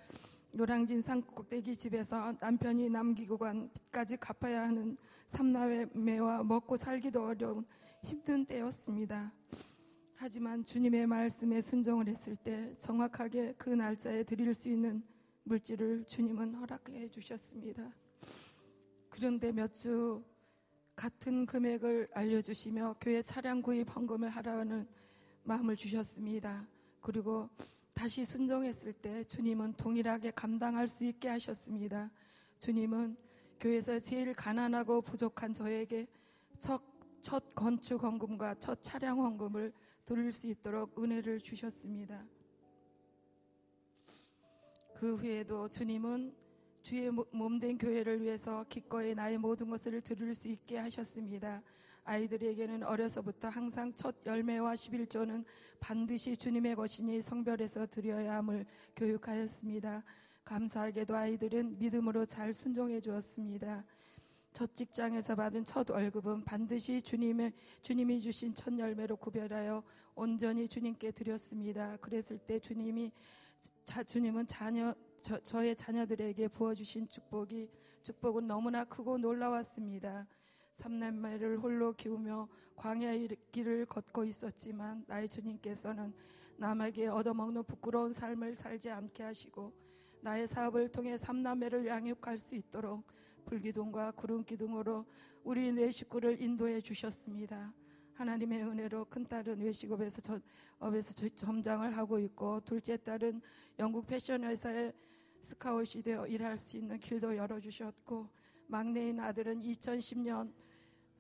노량진 0.54 1.02
산꼭대기 1.02 1.76
집에서 1.78 2.34
남편이 2.39 2.89
남기고 2.89 3.38
간 3.38 3.70
빚까지 3.74 4.18
갚아야 4.18 4.64
하는 4.64 4.97
삼남매와 5.28 6.43
먹고 6.43 6.76
살기도 6.76 7.24
어려운 7.26 7.66
힘든 8.04 8.45
때였습니다. 8.45 9.32
하지만 10.16 10.64
주님의 10.64 11.08
말씀에 11.08 11.62
순종을 11.62 12.08
했을 12.08 12.36
때 12.36 12.76
정확하게 12.80 13.56
그 13.58 13.70
날짜에 13.70 14.24
드릴 14.24 14.54
수 14.54 14.70
있는 14.70 15.02
물질을 15.43 16.06
주님은 16.06 16.56
허락해 16.56 17.10
주셨습니다. 17.10 17.89
그런데 19.10 19.52
몇 19.52 19.74
주 19.74 20.24
같은 20.95 21.45
금액을 21.45 22.10
알려주시며 22.14 22.97
교회 23.02 23.24
차량 23.24 23.62
구입 23.62 23.95
헌금을 23.95 24.30
하라는 24.30 24.88
마음을 25.43 25.76
주셨습니다. 25.76 26.68
그리고 26.99 27.49
다시 28.02 28.26
순종했을 28.26 28.93
때 28.93 29.24
주님은 29.26 29.74
동일하게 29.74 30.32
감당할 30.32 30.88
수 30.88 31.06
있게 31.06 31.28
하셨습니다. 31.28 32.10
주님은 32.58 33.16
교회에서 33.60 33.99
제일 33.99 34.34
가난하고 34.34 35.04
부족한 35.04 35.54
저에게 35.54 36.08
첫, 36.58 36.82
첫 37.22 37.54
건축 37.54 38.02
헌금과 38.02 38.56
첫 38.56 38.82
차량 38.82 39.24
헌금을 39.24 39.72
드릴 40.04 40.32
수 40.32 40.47
있도록 40.47 40.97
은혜를 40.97 41.41
주셨습니다. 41.41 42.26
그 44.95 45.14
후에도 45.14 45.70
주님은 45.70 46.34
주의 46.82 47.12
몸된 47.12 47.78
교회를 47.78 48.20
위해서 48.20 48.66
기꺼이 48.68 49.14
나의 49.14 49.38
모든 49.38 49.70
것을 49.70 50.02
드릴 50.02 50.34
수 50.34 50.47
있게 50.47 50.80
하셨습니다. 50.80 51.62
아이들에게는 52.04 52.84
어려서부터 52.84 53.49
항상 53.49 53.93
첫 53.93 54.16
열매와 54.26 54.74
11조는 54.74 55.45
반드시 55.80 56.36
주님의 56.36 56.76
것이니 56.76 57.22
성별에서 57.22 57.86
드려야 57.88 58.38
함을 58.38 58.66
교육하였습니다. 58.95 60.04
감사하게도 60.43 61.16
아이들은 61.16 61.78
믿음으로 61.78 62.26
잘 62.26 62.54
순종해 62.54 62.99
주었습니다. 62.99 63.84
첫 64.54 64.76
직장에서 64.76 65.36
받은 65.36 65.64
첫 65.64 65.89
월급은 65.89 66.43
반드시 66.43 67.02
주님의 67.02 67.54
주님이 67.82 68.20
주신 68.20 68.54
첫 68.54 68.78
열매로 68.78 69.16
구별하여 69.16 69.82
온전히 70.14 70.68
주님께 70.68 71.12
드렸습니다. 71.12 71.95
그랬을 71.97 72.38
때 72.39 72.60
주님이 72.60 73.12
자, 73.86 74.04
주님은 74.04 74.47
자녀 74.47 74.93
저, 75.22 75.39
저의 75.39 75.76
자녀들에게 75.76 76.47
부어주신 76.49 77.08
축복이 77.08 77.70
축복은 78.04 78.47
너무나 78.47 78.84
크고 78.84 79.20
놀라웠습니다. 79.20 80.28
삼남매를 80.82 81.59
홀로 81.59 81.93
키우며 81.93 82.47
광야의 82.75 83.29
길을 83.51 83.86
걷고 83.86 84.25
있었지만 84.25 85.03
나의 85.05 85.29
주님께서는 85.29 86.11
남에게 86.57 87.07
얻어먹는 87.07 87.63
부끄러운 87.65 88.11
삶을 88.11 88.55
살지 88.55 88.89
않게 88.89 89.21
하시고 89.21 89.71
나의 90.21 90.47
사업을 90.47 90.89
통해 90.89 91.15
삼남매를 91.15 91.86
양육할 91.86 92.39
수 92.39 92.55
있도록 92.55 93.05
불기둥과 93.45 94.11
구름기둥으로 94.11 95.05
우리 95.43 95.71
네 95.71 95.91
식구를 95.91 96.41
인도해 96.41 96.82
주셨습니다. 96.82 97.71
하나님의 98.15 98.63
은혜로 98.63 99.05
큰 99.05 99.23
딸은 99.23 99.59
외식업에서 99.61 100.21
저, 100.21 100.39
업에서 100.79 101.13
점장을 101.29 101.95
하고 101.95 102.17
있고 102.19 102.59
둘째 102.61 102.97
딸은 102.97 103.39
영국 103.77 104.07
패션 104.07 104.43
회사에 104.43 104.91
스카웃이 105.41 106.01
되어 106.03 106.25
일할 106.25 106.57
수 106.57 106.77
있는 106.77 106.99
길도 106.99 107.36
열어주셨고 107.36 108.27
막내인 108.67 109.19
아들은 109.19 109.61
2010년 109.61 110.61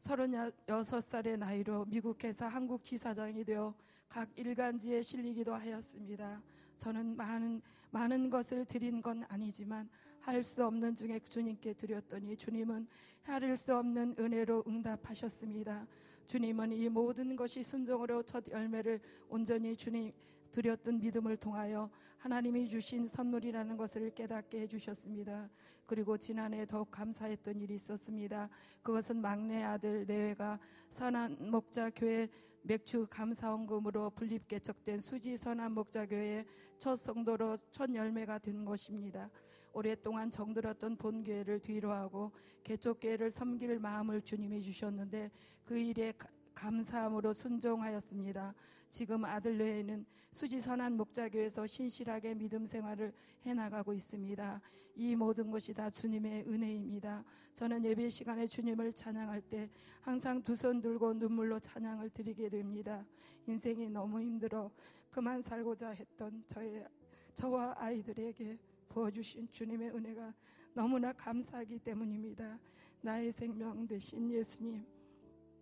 36살의 0.01 1.37
나이로 1.37 1.85
미국 1.85 2.23
회사 2.23 2.47
한국 2.47 2.83
지사장이 2.83 3.43
되어 3.43 3.73
각 4.09 4.27
일간지에 4.35 5.01
실리기도 5.01 5.53
하였습니다. 5.53 6.41
저는 6.77 7.15
많은 7.15 7.61
많은 7.91 8.29
것을 8.29 8.65
드린 8.65 9.01
건 9.01 9.23
아니지만 9.27 9.87
할 10.19 10.43
수 10.43 10.65
없는 10.65 10.95
중에 10.95 11.19
주님께 11.19 11.73
드렸더니 11.73 12.35
주님은 12.37 12.87
헤아릴 13.27 13.57
수 13.57 13.75
없는 13.75 14.15
은혜로 14.17 14.63
응답하셨습니다. 14.67 15.85
주님은 16.27 16.71
이 16.71 16.89
모든 16.89 17.35
것이 17.35 17.61
순종으로 17.63 18.23
첫 18.23 18.43
열매를 18.49 18.99
온전히 19.29 19.75
주님 19.75 20.11
드렸던 20.51 20.99
믿음을 20.99 21.37
통하여 21.37 21.89
하나님이 22.17 22.67
주신 22.69 23.07
선물이라는 23.07 23.77
것을 23.77 24.11
깨닫게 24.13 24.61
해주셨습니다. 24.61 25.49
그리고 25.85 26.17
지난해 26.17 26.65
더욱 26.65 26.89
감사했던 26.91 27.59
일이 27.59 27.75
있었습니다. 27.75 28.49
그것은 28.81 29.21
막내 29.21 29.63
아들 29.63 30.05
내외가 30.05 30.59
선한 30.89 31.49
목자 31.51 31.89
교회 31.95 32.29
맥추 32.63 33.07
감사헌금으로 33.09 34.11
분립 34.11 34.47
개척된 34.47 34.99
수지 34.99 35.35
선한 35.35 35.73
목자교회 35.73 36.45
첫 36.77 36.95
성도로 36.95 37.57
첫 37.71 37.93
열매가 37.93 38.39
된 38.39 38.63
것입니다. 38.65 39.29
오랫동안 39.73 40.29
정들었던 40.29 40.97
본교회를 40.97 41.59
뒤로하고 41.59 42.31
개척교회를 42.63 43.31
섬길 43.31 43.79
마음을 43.79 44.21
주님이 44.21 44.61
주셨는데 44.61 45.31
그 45.65 45.77
일에 45.77 46.13
감사함으로 46.53 47.33
순종하였습니다. 47.33 48.53
지금 48.91 49.23
아들 49.25 49.57
외에는 49.57 50.05
수지 50.33 50.57
선한 50.57 50.97
목자교회에서 50.97 51.65
신실하게 51.65 52.35
믿음 52.35 52.65
생활을 52.65 53.13
해나가고 53.45 53.93
있습니다. 53.93 54.61
이 54.95 55.15
모든 55.15 55.49
것이 55.49 55.73
다 55.73 55.89
주님의 55.89 56.43
은혜입니다. 56.47 57.23
저는 57.53 57.83
예배 57.85 58.09
시간에 58.09 58.45
주님을 58.45 58.91
찬양할 58.93 59.41
때 59.43 59.69
항상 60.01 60.43
두 60.43 60.53
손 60.55 60.81
들고 60.81 61.13
눈물로 61.13 61.59
찬양을 61.59 62.09
드리게 62.09 62.49
됩니다. 62.49 63.05
인생이 63.47 63.89
너무 63.89 64.21
힘들어 64.21 64.69
그만 65.09 65.41
살고자 65.41 65.91
했던 65.91 66.43
저의 66.47 66.85
저와 67.33 67.73
아이들에게 67.77 68.57
부어주신 68.89 69.47
주님의 69.51 69.91
은혜가 69.95 70.33
너무나 70.73 71.13
감사하기 71.13 71.79
때문입니다. 71.79 72.59
나의 73.01 73.31
생명 73.31 73.87
되신 73.87 74.29
예수님, 74.29 74.85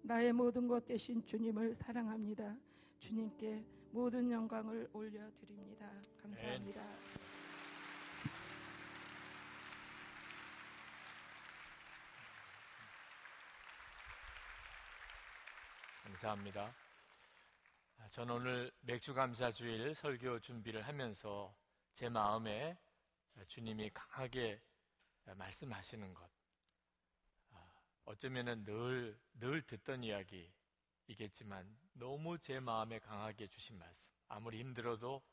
나의 0.02 0.34
모든 0.34 0.68
것 0.68 0.84
되신 0.86 1.24
주님을 1.24 1.76
사랑합니다. 1.76 2.58
주님께 3.00 3.64
모든 3.92 4.30
영광을 4.30 4.90
올려 4.94 5.32
드립니다. 5.34 5.90
감사합니다. 6.22 6.82
네. 6.82 7.30
감사합니다. 16.04 16.76
저는 18.12 18.36
오늘 18.36 18.72
맥주 18.82 19.14
감사 19.14 19.52
주일 19.52 19.94
설교 19.94 20.40
준비를 20.40 20.82
하면서 20.88 21.56
제 21.94 22.10
마음에 22.10 22.78
주님이 23.48 23.92
강하게 23.94 24.62
말씀하시는 25.26 26.14
것, 26.14 26.30
아, 27.52 27.72
어쩌면 28.06 28.64
늘늘 28.66 29.62
듣던 29.68 30.04
이야기, 30.04 30.52
이겠지만 31.10 31.76
너무 31.94 32.38
제 32.38 32.60
마음에 32.60 33.00
강하게 33.00 33.48
주신 33.48 33.78
말씀. 33.80 34.14
아무리 34.28 34.60
힘들어도 34.60 35.24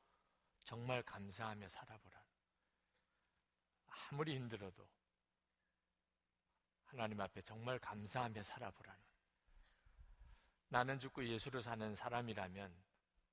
정말 0.64 1.02
감사하며 1.02 1.68
살아보라. 1.68 2.24
아무리 3.86 4.34
힘들어도 4.34 4.88
하나님 6.84 7.20
앞에 7.20 7.42
정말 7.42 7.78
감사하며 7.78 8.42
살아보라는. 8.42 9.04
나는 10.68 10.98
죽고 10.98 11.26
예수로 11.26 11.60
사는 11.60 11.94
사람이라면 11.94 12.74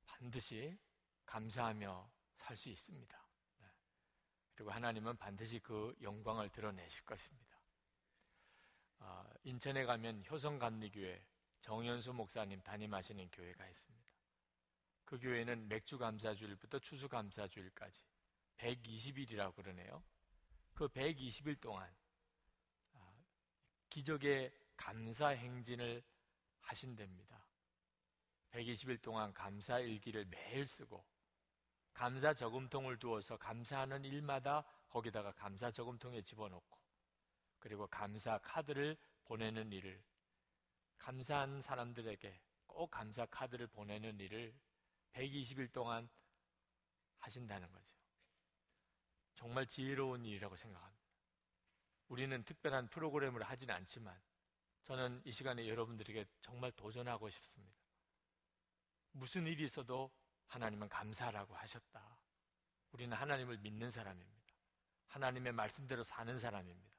반드시 0.06 0.78
감사하며 1.26 2.12
살 2.38 2.58
수 2.58 2.70
있습니다. 2.70 3.28
네. 3.60 3.68
그리고 4.54 4.72
하나님은 4.72 5.16
반드시 5.16 5.60
그 5.60 5.96
영광을 6.02 6.50
드러내실 6.50 7.06
것입니다. 7.06 7.58
어, 9.00 9.24
인천에 9.44 9.86
가면 9.86 10.26
효성감리교회 10.30 11.26
정연수 11.64 12.14
목사님 12.14 12.62
담임하시는 12.62 13.30
교회가 13.32 13.66
있습니다. 13.66 14.08
그 15.06 15.18
교회는 15.18 15.70
맥주 15.70 15.98
감사주일부터 15.98 16.80
추수 16.80 17.08
감사주일까지 17.08 18.02
120일이라고 18.58 19.56
그러네요. 19.56 20.04
그 20.74 20.90
120일 20.90 21.60
동안 21.62 21.90
기적의 23.90 24.54
감사 24.76 25.30
행진을 25.30 26.04
하신답니다. 26.60 27.48
120일 28.52 29.02
동안 29.02 29.34
감사 29.34 29.80
일기를 29.80 30.26
매일 30.26 30.68
쓰고 30.68 31.06
감사 31.94 32.34
저금통을 32.34 32.98
두어서 33.00 33.38
감사하는 33.38 34.04
일마다 34.04 34.66
거기다가 34.90 35.32
감사 35.32 35.72
저금통에 35.72 36.24
집어넣고 36.24 36.78
그리고 37.60 37.88
감사 37.88 38.38
카드를 38.40 38.98
보내는 39.24 39.72
일을 39.72 40.04
감사한 40.98 41.62
사람들에게 41.62 42.42
꼭 42.68 42.90
감사 42.90 43.26
카드를 43.26 43.68
보내는 43.68 44.20
일을 44.20 44.54
120일 45.14 45.72
동안 45.72 46.10
하신다는 47.20 47.72
거죠. 47.72 47.94
정말 49.36 49.68
지혜로운 49.68 50.26
일이라고 50.26 50.56
생각합니다. 50.56 51.04
우리는 52.08 52.44
특별한 52.44 52.90
프로그램을 52.90 53.44
하진 53.44 53.70
않지만 53.72 54.20
저는 54.84 55.22
이 55.26 55.32
시간에 55.32 55.68
여러분들에게 55.68 56.26
정말 56.42 56.72
도전하고 56.74 57.30
싶습니다. 57.30 57.78
무슨 59.12 59.48
일이 59.48 59.64
있어도 59.64 60.12
하나님은 60.48 60.90
감사라고 60.90 61.56
하셨다. 61.56 62.20
우리는 62.92 63.16
하나님을 63.16 63.58
믿는 63.58 63.90
사람입니다. 63.90 64.54
하나님의 65.08 65.54
말씀대로 65.54 66.04
사는 66.04 66.38
사람입니다. 66.38 66.94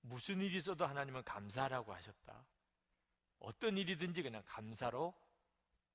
무슨 0.00 0.40
일이 0.40 0.58
있어도 0.58 0.86
하나님은 0.86 1.24
감사라고 1.24 1.92
하셨다. 1.92 2.46
어떤 3.38 3.76
일이든지 3.76 4.22
그냥 4.22 4.42
감사로 4.46 5.14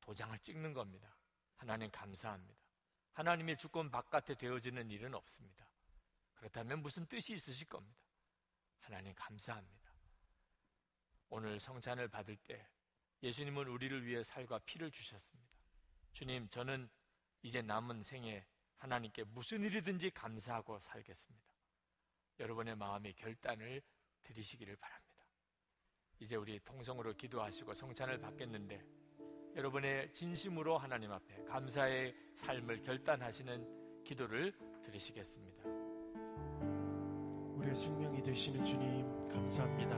도장을 0.02 0.38
찍는 0.40 0.74
겁니다. 0.74 1.16
하나님 1.56 1.90
감사합니다. 1.92 2.62
하나님의 3.14 3.58
주권 3.58 3.92
바깥에 3.92 4.36
되어지는 4.36 4.90
일은 4.90 5.14
없습니다. 5.14 5.68
그렇다면 6.36 6.82
무슨 6.82 7.06
뜻이 7.06 7.34
있으실 7.34 7.68
겁니다. 7.68 8.00
하나님 8.80 9.14
감사합니다. 9.16 9.94
오늘 11.30 11.60
성찬을 11.60 12.10
받을 12.10 12.36
때 12.38 12.68
예수님은 13.22 13.68
우리를 13.68 14.06
위해 14.06 14.24
살과 14.24 14.60
피를 14.60 14.92
주셨습니다. 14.92 15.52
주님, 16.12 16.48
저는 16.50 16.90
이제 17.42 17.62
남은 17.62 18.04
생에 18.04 18.46
하나님께 18.78 19.24
무슨 19.24 19.64
일이든지 19.64 20.12
감사하고 20.12 20.80
살겠습니다. 20.80 21.54
여러분의 22.40 22.76
마음의 22.76 23.14
결단을 23.14 23.82
드리시기를 24.24 24.76
바랍니다. 24.76 25.03
이제 26.24 26.38
우리 26.38 26.58
통성으로 26.64 27.14
기도하시고 27.18 27.74
성찬을 27.74 28.18
받겠는데 28.22 28.82
여러분의 29.58 30.14
진심으로 30.14 30.78
하나님 30.78 31.12
앞에 31.12 31.44
감사의 31.44 32.16
삶을 32.34 32.82
결단하시는 32.82 34.04
기도를 34.06 34.54
드리시겠습니다. 34.86 35.64
우리의 37.58 37.76
생명이 37.76 38.24
되시는 38.24 38.64
주님 38.64 39.28
감사합니다. 39.28 39.92